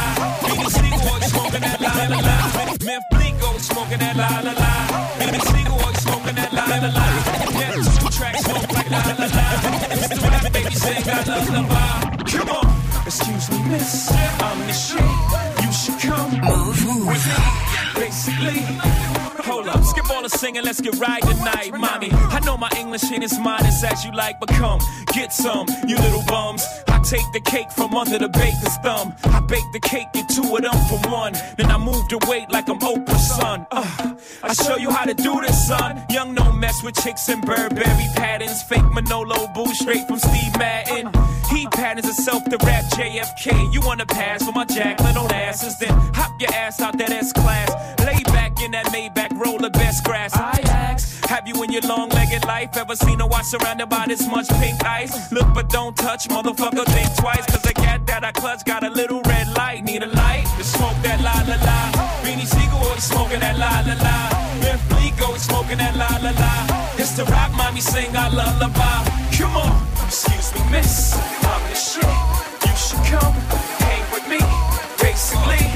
Beanie 0.47 0.71
Siegel 0.71 1.09
always 1.09 1.31
smoking 1.33 1.61
that 1.61 1.81
la 1.81 1.93
la 2.13 2.19
la. 2.23 2.37
Man, 2.87 3.01
Bleak 3.11 3.35
always 3.43 3.67
smoking 3.67 3.99
that 3.99 4.17
la 4.17 4.29
la 4.47 4.53
la. 4.55 4.71
Beanie 5.19 5.43
Siegel 5.51 5.73
always 5.73 6.01
smoking 6.03 6.37
that 6.37 6.53
la 6.53 6.65
la 6.65 6.91
la. 6.99 7.07
Yeah, 7.59 7.75
two 7.99 8.11
tracks 8.15 8.45
smoke 8.45 8.71
like 8.73 8.91
la 8.91 9.03
la 9.19 9.27
la. 9.27 9.47
It's 9.91 10.09
the 10.09 10.17
rap 10.23 10.53
baby 10.53 10.75
sing 10.75 11.03
I 11.09 11.23
love 11.31 11.49
the 11.51 11.63
vibe. 11.73 12.13
Come 12.31 12.51
on, 12.51 12.67
excuse 13.07 13.51
me, 13.51 13.59
miss. 13.71 14.13
I'm 14.13 14.59
the 14.67 14.73
shit. 14.73 15.11
You 15.65 15.73
should 15.73 15.99
come 15.99 16.31
move 16.47 16.79
with 17.07 17.27
me. 17.27 17.39
Basically. 18.01 19.14
All 20.25 20.31
the 20.31 20.39
singing, 20.39 20.65
let's 20.65 20.81
get 20.81 20.99
right 20.99 21.21
tonight, 21.21 21.71
mommy. 21.75 22.09
I 22.11 22.41
know 22.47 22.57
my 22.57 22.71
English 22.79 23.13
ain't 23.13 23.23
as 23.23 23.39
modest 23.39 23.85
as 23.85 24.07
you 24.07 24.13
like, 24.13 24.41
but 24.41 24.49
come, 24.49 24.81
get 25.13 25.35
some, 25.35 25.67
you 25.87 25.97
little 25.97 26.25
bums. 26.27 26.65
Take 27.05 27.31
the 27.33 27.41
cake 27.41 27.71
from 27.71 27.95
under 27.95 28.19
the 28.19 28.29
baker's 28.29 28.77
thumb. 28.79 29.15
I 29.25 29.41
bake 29.41 29.71
the 29.73 29.81
cake, 29.81 30.09
get 30.15 30.29
two 30.29 30.57
of 30.57 30.63
them 30.63 30.73
for 30.89 30.99
one. 31.11 31.35
Then 31.57 31.71
I 31.71 31.77
move 31.77 32.09
the 32.09 32.19
weight 32.29 32.51
like 32.51 32.69
I'm 32.69 32.79
Oprah's 32.79 33.29
son. 33.29 33.67
Uh, 33.71 34.15
I 34.43 34.55
show 34.55 34.77
you 34.77 34.91
how 34.91 35.05
to 35.05 35.13
do 35.13 35.41
this, 35.43 35.69
son. 35.69 36.03
Young 36.09 36.35
no 36.35 36.51
mess 36.53 36.83
with 36.83 36.95
chicks 37.03 37.29
and 37.29 37.45
Burberry 37.45 38.09
patterns. 38.17 38.63
Fake 38.63 38.91
Manolo 38.93 39.49
boo 39.55 39.67
straight 39.75 40.07
from 40.09 40.19
Steve 40.19 40.57
Madden. 40.59 41.11
He 41.51 41.67
patterns 41.69 42.07
himself 42.07 42.43
to 42.45 42.57
rap 42.65 42.85
JFK. 42.97 43.73
You 43.73 43.83
wanna 43.83 44.07
pass 44.07 44.43
for 44.43 44.53
my 44.53 44.65
Jacqueline 44.65 45.17
on 45.17 45.31
asses, 45.33 45.79
then 45.79 45.91
hop 46.15 46.41
your 46.41 46.53
ass 46.55 46.81
out 46.81 46.97
that 46.99 47.11
S 47.11 47.33
class. 47.33 47.71
Lay 48.01 48.23
back 48.25 48.61
in 48.63 48.71
that 48.71 48.87
Maybach, 48.87 49.39
roll 49.39 49.59
the 49.59 49.71
best 49.71 50.05
grass. 50.05 50.35
I 50.35 50.59
have 51.35 51.49
you 51.49 51.63
in 51.65 51.73
your 51.73 51.83
long-legged 51.83 52.45
life 52.47 52.77
ever 52.77 52.95
seen 52.95 53.21
a 53.21 53.27
watch 53.27 53.47
surrounded 53.47 53.89
by 53.89 54.05
this 54.07 54.25
much 54.29 54.49
pink 54.61 54.79
ice? 54.85 55.33
Look 55.33 55.53
but 55.53 55.69
don't 55.69 55.97
touch, 55.97 56.29
motherfucker, 56.29 56.87
think 56.95 57.11
twice. 57.17 57.45
Cause 57.47 57.63
the 57.63 57.75
cat 57.75 58.07
that 58.07 58.23
I 58.23 58.31
clutch 58.31 58.65
got 58.65 58.85
a 58.85 58.91
little 58.91 59.21
red 59.23 59.49
light. 59.57 59.83
Need 59.83 60.05
a 60.05 60.07
light 60.07 60.47
to 60.59 60.65
smoke 60.65 60.97
that 61.03 61.21
la 61.27 61.35
la 61.51 61.59
la. 61.69 61.79
Beanie 62.23 62.47
Siegel 62.47 62.79
always 62.79 63.03
smoking 63.03 63.41
that 63.41 63.59
la 63.59 63.83
la 63.83 63.97
la. 64.07 64.17
Biff 64.63 64.81
Bleak 64.91 65.21
always 65.27 65.43
smoking 65.43 65.79
that 65.79 65.97
la 65.97 66.07
la 66.23 66.31
la. 66.39 66.55
It's 67.03 67.17
the 67.19 67.25
rock 67.25 67.51
mommy 67.57 67.81
sing 67.81 68.15
our 68.15 68.31
lullaby. 68.31 69.03
Come 69.35 69.57
on, 69.57 69.75
excuse 70.07 70.55
me, 70.55 70.63
miss. 70.71 71.19
I'm 71.19 71.63
the 71.67 71.75
shit. 71.75 72.15
You 72.63 72.75
should 72.79 73.03
come 73.11 73.35
hang 73.83 74.07
with 74.15 74.27
me. 74.31 74.39
Basically, 75.03 75.74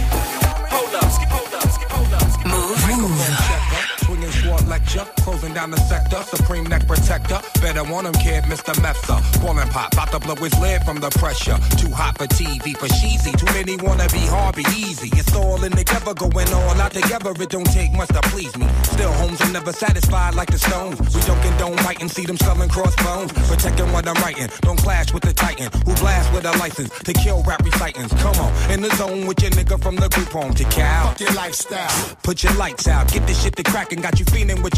sword 4.89 5.09
closing 5.29 5.55
down 5.55 5.71
the 5.71 5.77
sector. 5.77 6.23
Supreme 6.23 6.65
neck 6.65 6.87
protector. 6.87 7.41
Better 7.61 7.85
want 7.85 8.07
him, 8.07 8.15
kid, 8.15 8.45
Mr. 8.45 8.73
Mepsa. 8.81 9.17
Ballin' 9.43 9.69
pop, 9.69 9.93
about 9.93 10.11
to 10.13 10.19
blow 10.21 10.35
his 10.37 10.57
lid 10.59 10.83
from 10.83 10.99
the 11.01 11.11
pressure. 11.11 11.59
Too 11.77 11.91
hot 11.91 12.17
for 12.19 12.27
TV, 12.27 12.77
for 12.77 12.89
cheesy. 12.89 13.33
Too 13.33 13.47
many 13.53 13.77
wanna 13.77 14.09
be 14.09 14.25
hard, 14.27 14.57
be 14.57 14.65
easy. 14.77 15.11
It's 15.13 15.35
all 15.35 15.63
in 15.65 15.73
together, 15.73 16.15
going 16.15 16.53
all 16.53 16.81
out 16.81 16.93
together. 16.93 17.33
It 17.39 17.51
don't 17.51 17.71
take 17.73 17.93
much 17.93 18.09
to 18.09 18.21
please 18.33 18.57
me. 18.57 18.67
Still, 18.85 19.13
homes 19.13 19.41
are 19.41 19.53
never 19.53 19.73
satisfied 19.73 20.35
like 20.35 20.51
the 20.51 20.59
Stones. 20.59 20.99
We 21.15 21.21
joking, 21.23 21.57
don't 21.59 21.77
condone 21.77 21.85
writing, 21.85 22.09
see 22.09 22.25
them 22.25 22.39
selling 22.39 22.69
crossbones. 22.69 23.33
Protecting 23.49 23.93
what 23.93 24.07
I'm 24.09 24.17
writing. 24.23 24.49
Don't 24.63 24.79
clash 24.79 25.13
with 25.13 25.23
the 25.23 25.33
Titan 25.33 25.71
who 25.85 25.95
blast 25.97 26.33
with 26.33 26.45
a 26.45 26.53
license 26.59 26.91
to 27.01 27.13
kill 27.13 27.43
rap 27.43 27.63
recitants. 27.65 28.15
Come 28.23 28.37
on, 28.37 28.71
in 28.71 28.81
the 28.81 28.91
zone 28.97 29.27
with 29.27 29.41
your 29.43 29.51
nigga 29.53 29.81
from 29.83 29.97
the 29.97 30.09
group 30.09 30.29
home 30.29 30.55
to 30.55 30.65
Cal. 30.65 31.09
Fuck 31.09 31.21
your 31.21 31.33
lifestyle. 31.33 32.17
Put 32.23 32.43
your 32.43 32.55
lights 32.55 32.89
out, 32.89 33.13
get 33.13 33.27
this 33.27 33.43
shit 33.43 33.57
to 33.57 33.63
crackin', 33.63 34.01
got 34.01 34.19
you 34.19 34.25
feeling 34.27 34.63
with 34.63 34.78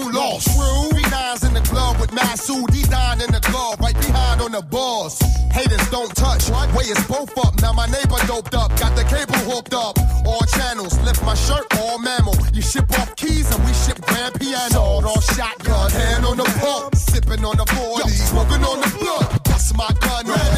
lost. 0.09 0.47
True. 0.55 0.89
Three 0.89 1.09
nines 1.11 1.43
in 1.43 1.53
the 1.53 1.61
club 1.61 1.99
with 1.99 2.11
Masood, 2.11 2.73
he 2.73 2.83
died 2.83 3.21
in 3.21 3.31
the 3.31 3.41
glove, 3.51 3.79
right 3.79 3.95
behind 3.95 4.41
on 4.41 4.51
the 4.51 4.61
bars. 4.61 5.19
Haters 5.51 5.89
don't 5.89 6.13
touch, 6.15 6.49
way 6.49 6.85
it's 6.85 7.05
both 7.07 7.37
up. 7.37 7.59
Now 7.61 7.73
my 7.73 7.85
neighbor 7.87 8.17
doped 8.25 8.55
up, 8.55 8.69
got 8.79 8.95
the 8.95 9.03
cable 9.03 9.39
hooked 9.49 9.73
up. 9.73 9.99
All 10.25 10.45
channels, 10.57 10.97
lift 11.01 11.23
my 11.23 11.35
shirt, 11.35 11.65
all 11.79 11.99
mammal. 11.99 12.35
You 12.53 12.61
ship 12.61 12.89
off 12.99 13.15
keys 13.15 13.49
and 13.53 13.63
we 13.65 13.73
ship 13.73 13.99
grand 14.01 14.39
piano. 14.39 14.69
Sold 14.71 15.05
off 15.05 15.23
shotgun, 15.35 15.91
hand 15.91 16.25
on 16.25 16.37
the 16.37 16.49
pump, 16.59 16.95
sipping 16.95 17.43
on 17.45 17.57
the 17.57 17.65
40, 17.65 18.09
smoking 18.09 18.63
on 18.63 18.79
the 18.81 18.89
blood. 18.99 19.43
Bust 19.43 19.75
my 19.75 19.89
gun, 19.99 20.25
red 20.27 20.50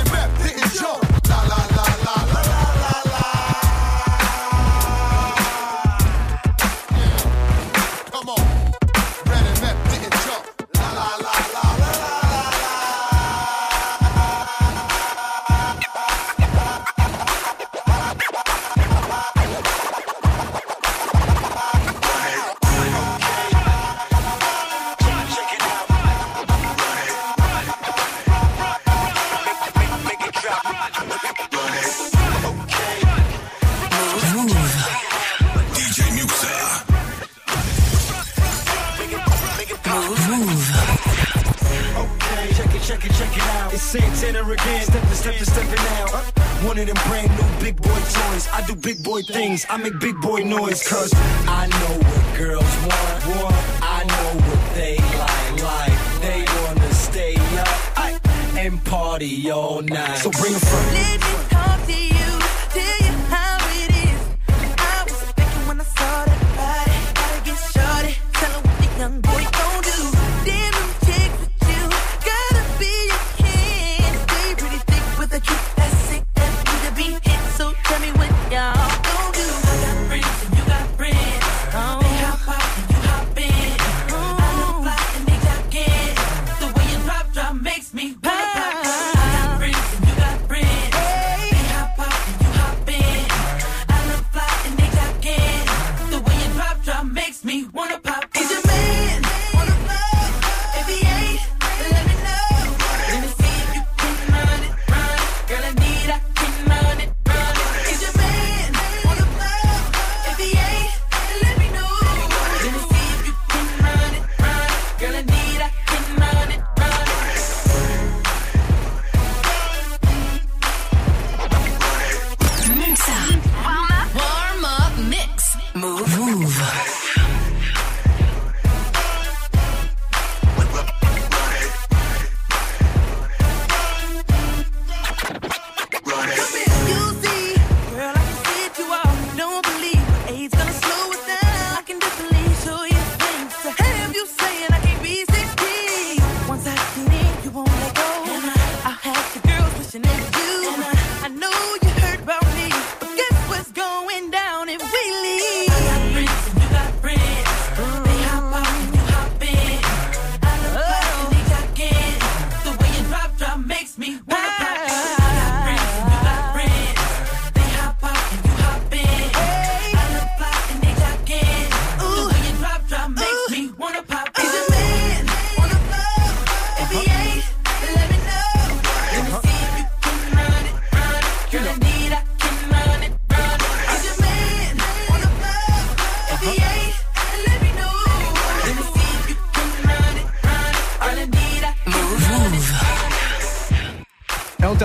Stepping, 45.23 45.45
stepping, 45.45 45.79
out. 46.01 46.09
One 46.67 46.77
of 46.77 46.85
them 46.85 46.97
brand 47.07 47.31
new 47.31 47.63
big 47.63 47.81
boy 47.81 47.89
toys. 47.89 48.49
I 48.51 48.61
do 48.67 48.75
big 48.75 49.01
boy 49.03 49.21
things. 49.21 49.65
I 49.69 49.77
make 49.77 49.97
big 49.99 50.19
boy 50.19 50.41
noise. 50.43 50.85
Cause 50.85 51.13
I 51.47 51.67
know 51.67 51.95
what 51.97 52.37
girls 52.37 52.75
want. 52.83 53.41
want. 53.41 53.55
I 53.81 54.03
know 54.03 54.41
what 54.47 54.75
they 54.75 54.97
like. 54.97 55.63
Like 55.63 56.21
they 56.21 56.43
wanna 56.65 56.93
stay 56.93 57.33
same 58.63 58.77
party 58.79 59.51
all 59.51 59.81
night. 59.81 60.17
So 60.17 60.31
bring 60.31 60.55
a 60.55 60.59
friend. 60.59 61.33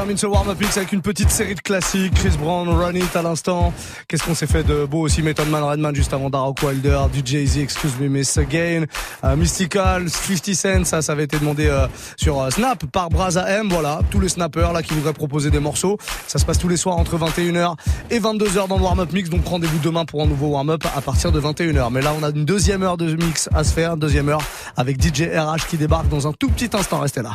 Termine 0.08 0.16
ce 0.16 0.26
warm-up 0.26 0.58
mix 0.58 0.74
avec 0.78 0.92
une 0.92 1.02
petite 1.02 1.28
série 1.28 1.54
de 1.54 1.60
classiques. 1.60 2.14
Chris 2.14 2.34
Brown, 2.40 2.66
Run 2.66 2.94
It 2.94 3.14
à 3.14 3.20
l'instant. 3.20 3.74
Qu'est-ce 4.06 4.22
qu'on 4.22 4.34
s'est 4.34 4.46
fait 4.46 4.62
de 4.62 4.86
beau 4.86 5.00
aussi? 5.00 5.20
Method 5.20 5.50
Man, 5.50 5.62
Redman 5.62 5.94
juste 5.94 6.14
avant 6.14 6.30
Dark 6.30 6.62
Wilder, 6.62 7.00
du 7.12 7.20
Jay-Z, 7.22 7.58
Excuse 7.58 7.92
Me 8.00 8.08
Miss 8.08 8.38
Again, 8.38 8.84
euh, 9.24 9.36
Mystical, 9.36 10.08
50 10.08 10.54
Cent, 10.54 10.86
ça, 10.86 11.02
ça 11.02 11.12
avait 11.12 11.24
été 11.24 11.38
demandé 11.38 11.66
euh, 11.66 11.86
sur 12.16 12.40
euh, 12.40 12.48
Snap 12.48 12.86
par 12.86 13.10
Braza 13.10 13.46
M. 13.50 13.68
Voilà, 13.68 14.00
tous 14.10 14.18
les 14.18 14.30
snappers 14.30 14.72
là 14.72 14.82
qui 14.82 14.94
voudraient 14.94 15.12
proposer 15.12 15.50
des 15.50 15.60
morceaux. 15.60 15.98
Ça 16.26 16.38
se 16.38 16.46
passe 16.46 16.58
tous 16.58 16.68
les 16.68 16.78
soirs 16.78 16.96
entre 16.96 17.18
21h 17.18 17.74
et 18.10 18.18
22h 18.18 18.66
dans 18.66 18.78
le 18.78 18.84
warm-up 18.84 19.12
mix. 19.12 19.28
Donc 19.28 19.44
rendez-vous 19.44 19.78
demain 19.80 20.06
pour 20.06 20.22
un 20.22 20.26
nouveau 20.26 20.46
warm-up 20.46 20.84
à 20.96 21.02
partir 21.02 21.32
de 21.32 21.40
21h. 21.40 21.92
Mais 21.92 22.00
là, 22.00 22.14
on 22.18 22.22
a 22.22 22.30
une 22.30 22.46
deuxième 22.46 22.82
heure 22.82 22.96
de 22.96 23.14
mix 23.14 23.50
à 23.54 23.62
se 23.62 23.74
faire, 23.74 23.98
deuxième 23.98 24.30
heure 24.30 24.42
avec 24.74 25.02
DJ 25.02 25.24
RH 25.24 25.66
qui 25.68 25.76
débarque 25.76 26.08
dans 26.08 26.26
un 26.26 26.32
tout 26.32 26.48
petit 26.48 26.70
instant. 26.74 27.00
Restez 27.00 27.20
là. 27.20 27.34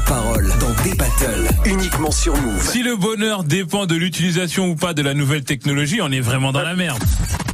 la 0.01 0.15
parole 0.15 0.51
dans 0.59 0.83
des 0.83 0.95
battles 0.95 1.47
uniquement 1.65 2.11
sur 2.11 2.35
Move. 2.35 2.69
Si 2.69 2.83
le 2.83 2.95
bonheur 2.95 3.43
dépend 3.43 3.85
de 3.85 3.95
l'utilisation 3.95 4.69
ou 4.69 4.75
pas 4.75 4.93
de 4.93 5.01
la 5.01 5.13
nouvelle 5.13 5.43
technologie, 5.43 5.99
on 6.01 6.11
est 6.11 6.21
vraiment 6.21 6.51
dans 6.51 6.61
la 6.61 6.75
merde. 6.75 7.03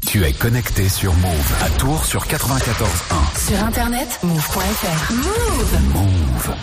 Tu 0.06 0.24
es 0.24 0.34
connecté 0.34 0.90
sur 0.90 1.14
Move 1.16 1.54
à 1.62 1.70
Tours 1.72 2.06
sur 2.06 2.26
94.1. 2.26 3.48
Sur 3.48 3.64
internet, 3.64 4.20
move.fr. 4.24 5.14
Move. 5.14 5.94
Move. 5.94 6.56